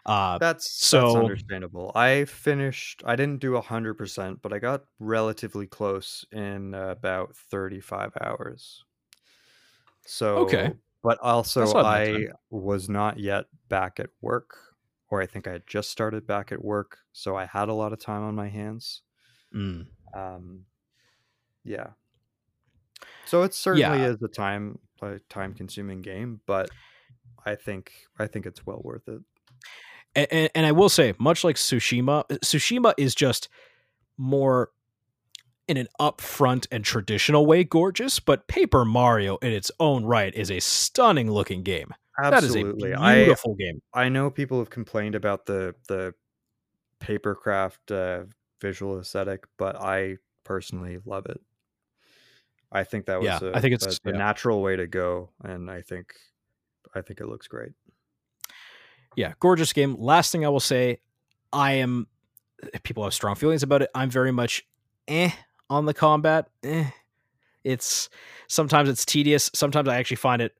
[0.06, 1.91] Uh, That's that's so- understandable.
[1.94, 3.03] I finished.
[3.06, 8.84] I didn't do a hundred percent, but I got relatively close in about thirty-five hours.
[10.06, 10.73] So Okay.
[11.03, 14.56] but also That's I was not yet back at work,
[15.10, 17.94] or I think I had just started back at work, so I had a lot
[17.94, 19.02] of time on my hands.
[19.53, 20.65] mm, Um,
[21.64, 21.91] yeah.
[23.26, 24.07] So it certainly Yeah.
[24.07, 26.69] is a time a time-consuming game, but
[27.45, 29.22] I think I think it's well worth it.
[30.15, 33.49] and, and I will say, much like Tsushima, Tsushima is just
[34.18, 34.69] more
[35.68, 40.52] in an upfront and traditional way gorgeous, but Paper Mario in its own right is
[40.52, 41.94] a stunning looking game.
[42.22, 42.91] Absolutely.
[42.91, 43.82] That is a beautiful I, game.
[43.94, 46.14] I know people have complained about the the
[46.99, 48.26] papercraft uh,
[48.60, 51.40] visual aesthetic, but I personally love it.
[52.72, 55.30] I think that was yeah, a, I think it's a, a natural way to go,
[55.43, 56.14] and I think
[56.95, 57.72] I think it looks great.
[59.15, 59.95] Yeah, gorgeous game.
[59.99, 60.99] Last thing I will say,
[61.52, 62.07] I am.
[62.84, 63.89] People have strong feelings about it.
[63.93, 64.65] I'm very much
[65.07, 65.31] eh
[65.69, 66.48] on the combat.
[66.64, 66.85] Eh.
[67.64, 68.10] It's
[68.48, 69.49] sometimes it's tedious.
[69.53, 70.53] Sometimes I actually find it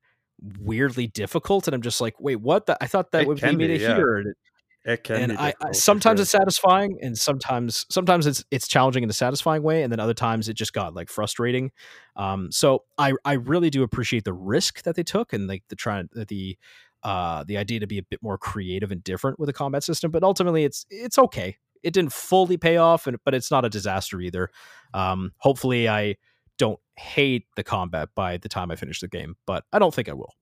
[0.60, 2.66] weirdly difficult, and I'm just like, wait, what?
[2.66, 3.96] The, I thought that it would be me to yeah.
[3.96, 4.36] hear.
[4.84, 6.22] It can and I, I, sometimes sure.
[6.24, 10.16] it's satisfying, and sometimes sometimes it's it's challenging in a satisfying way, and then other
[10.16, 11.72] times it just got like frustrating.
[12.16, 15.76] Um, so I I really do appreciate the risk that they took and like the
[15.76, 16.58] trying the
[17.04, 20.10] uh the idea to be a bit more creative and different with the combat system,
[20.10, 21.58] but ultimately it's it's okay.
[21.84, 24.50] It didn't fully pay off, and but it's not a disaster either.
[24.96, 26.16] Um, hopefully I
[26.58, 30.10] don't hate the combat by the time I finish the game, but I don't think
[30.10, 30.34] I will.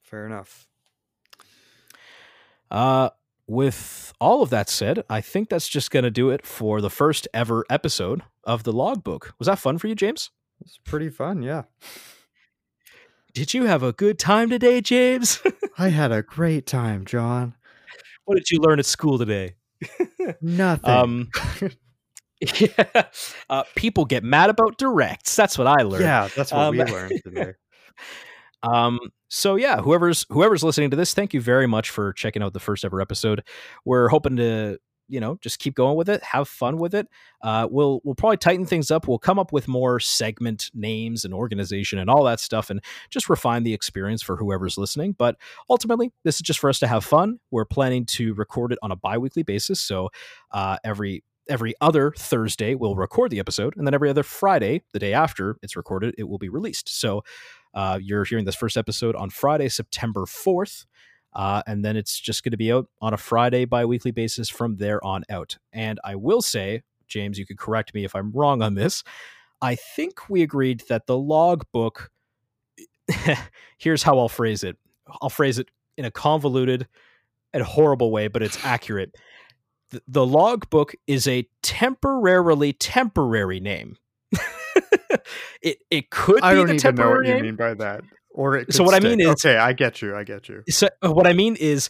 [0.00, 0.66] Fair enough.
[2.70, 3.10] Uh,
[3.46, 6.90] with all of that said, I think that's just going to do it for the
[6.90, 9.34] first ever episode of the logbook.
[9.38, 10.30] Was that fun for you, James?
[10.60, 11.62] It's pretty fun, yeah.
[13.34, 15.40] Did you have a good time today, James?
[15.78, 17.54] I had a great time, John.
[18.24, 19.56] What did you learn at school today?
[20.40, 20.90] Nothing.
[20.90, 21.28] Um,
[22.40, 23.04] yeah,
[23.50, 25.36] uh, people get mad about directs.
[25.36, 26.04] That's what I learned.
[26.04, 27.52] Yeah, that's what um, we learned today.
[28.66, 28.98] Um,
[29.28, 32.60] so yeah, whoever's whoever's listening to this, thank you very much for checking out the
[32.60, 33.42] first ever episode.
[33.84, 34.78] We're hoping to
[35.08, 37.08] you know just keep going with it have fun with it.
[37.42, 39.06] Uh, we'll we'll probably tighten things up.
[39.06, 43.28] We'll come up with more segment names and organization and all that stuff and just
[43.28, 45.14] refine the experience for whoever's listening.
[45.16, 45.36] But
[45.70, 47.38] ultimately this is just for us to have fun.
[47.50, 49.80] We're planning to record it on a bi-weekly basis.
[49.80, 50.10] So
[50.50, 54.98] uh, every every other Thursday we'll record the episode, and then every other Friday, the
[54.98, 56.88] day after it's recorded, it will be released.
[57.00, 57.22] So
[57.76, 60.86] uh, you're hearing this first episode on Friday, September 4th.
[61.34, 64.48] Uh, and then it's just going to be out on a Friday bi weekly basis
[64.48, 65.58] from there on out.
[65.74, 69.04] And I will say, James, you could correct me if I'm wrong on this.
[69.60, 72.10] I think we agreed that the logbook.
[73.78, 74.78] here's how I'll phrase it.
[75.20, 76.88] I'll phrase it in a convoluted
[77.52, 79.14] and horrible way, but it's accurate.
[79.90, 83.98] The, the logbook is a temporarily temporary name.
[85.62, 88.02] it it could I don't even know what you mean by that.
[88.30, 89.04] Or so what stick.
[89.04, 89.56] I mean is okay.
[89.56, 90.14] I get you.
[90.14, 90.62] I get you.
[90.68, 91.88] So uh, what I mean is,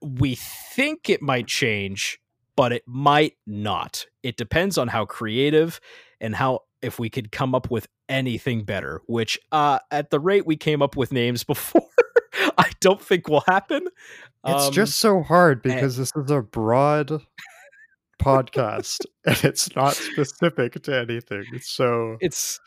[0.00, 2.20] we think it might change,
[2.56, 4.06] but it might not.
[4.22, 5.80] It depends on how creative
[6.20, 9.02] and how if we could come up with anything better.
[9.06, 11.88] Which, uh, at the rate we came up with names before,
[12.56, 13.88] I don't think will happen.
[14.46, 17.20] It's um, just so hard because and, this is a broad
[18.20, 21.44] podcast and it's not specific to anything.
[21.62, 22.60] So it's,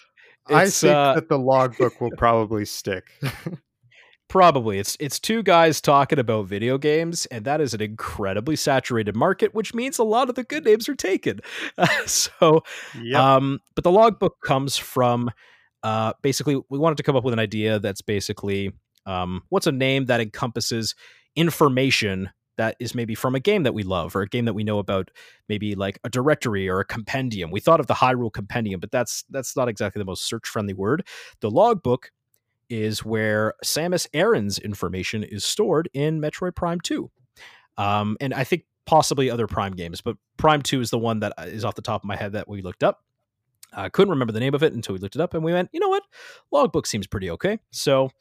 [0.50, 3.06] it's I think uh, that the logbook will probably stick.
[4.28, 9.16] probably it's it's two guys talking about video games and that is an incredibly saturated
[9.16, 11.40] market which means a lot of the good names are taken
[11.78, 12.62] uh, so
[13.02, 13.20] yep.
[13.20, 15.32] um but the logbook comes from
[15.84, 18.72] uh basically we wanted to come up with an idea that's basically
[19.06, 20.94] um what's a name that encompasses
[21.36, 24.64] information that is maybe from a game that we love or a game that we
[24.64, 25.12] know about
[25.48, 27.52] maybe like a directory or a compendium.
[27.52, 30.74] We thought of the hyrule compendium but that's that's not exactly the most search friendly
[30.74, 31.08] word.
[31.42, 32.12] The logbook
[32.70, 37.10] is where samus aran's information is stored in metroid prime 2
[37.78, 41.34] um, and i think possibly other prime games but prime 2 is the one that
[41.38, 43.04] uh, off the top of my head that we looked up.
[43.74, 45.70] I couldn't remember the name of it until we looked it up and we went
[45.74, 46.04] you know what?
[46.52, 47.60] Logbook seems pretty okay.
[47.72, 48.12] So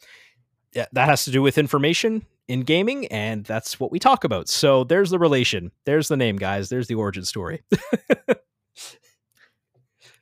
[0.74, 4.48] yeah, that has to do with information in gaming, and that's what we talk about.
[4.48, 5.72] So there's the relation.
[5.84, 6.68] There's the name, guys.
[6.68, 7.62] There's the origin story.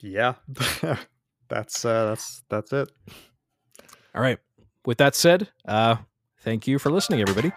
[0.01, 0.34] yeah,
[1.48, 2.90] that's uh, that's that's it.
[4.14, 4.38] All right.
[4.86, 5.96] With that said, uh,
[6.40, 7.52] thank you for listening, everybody.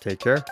[0.00, 0.44] Take care.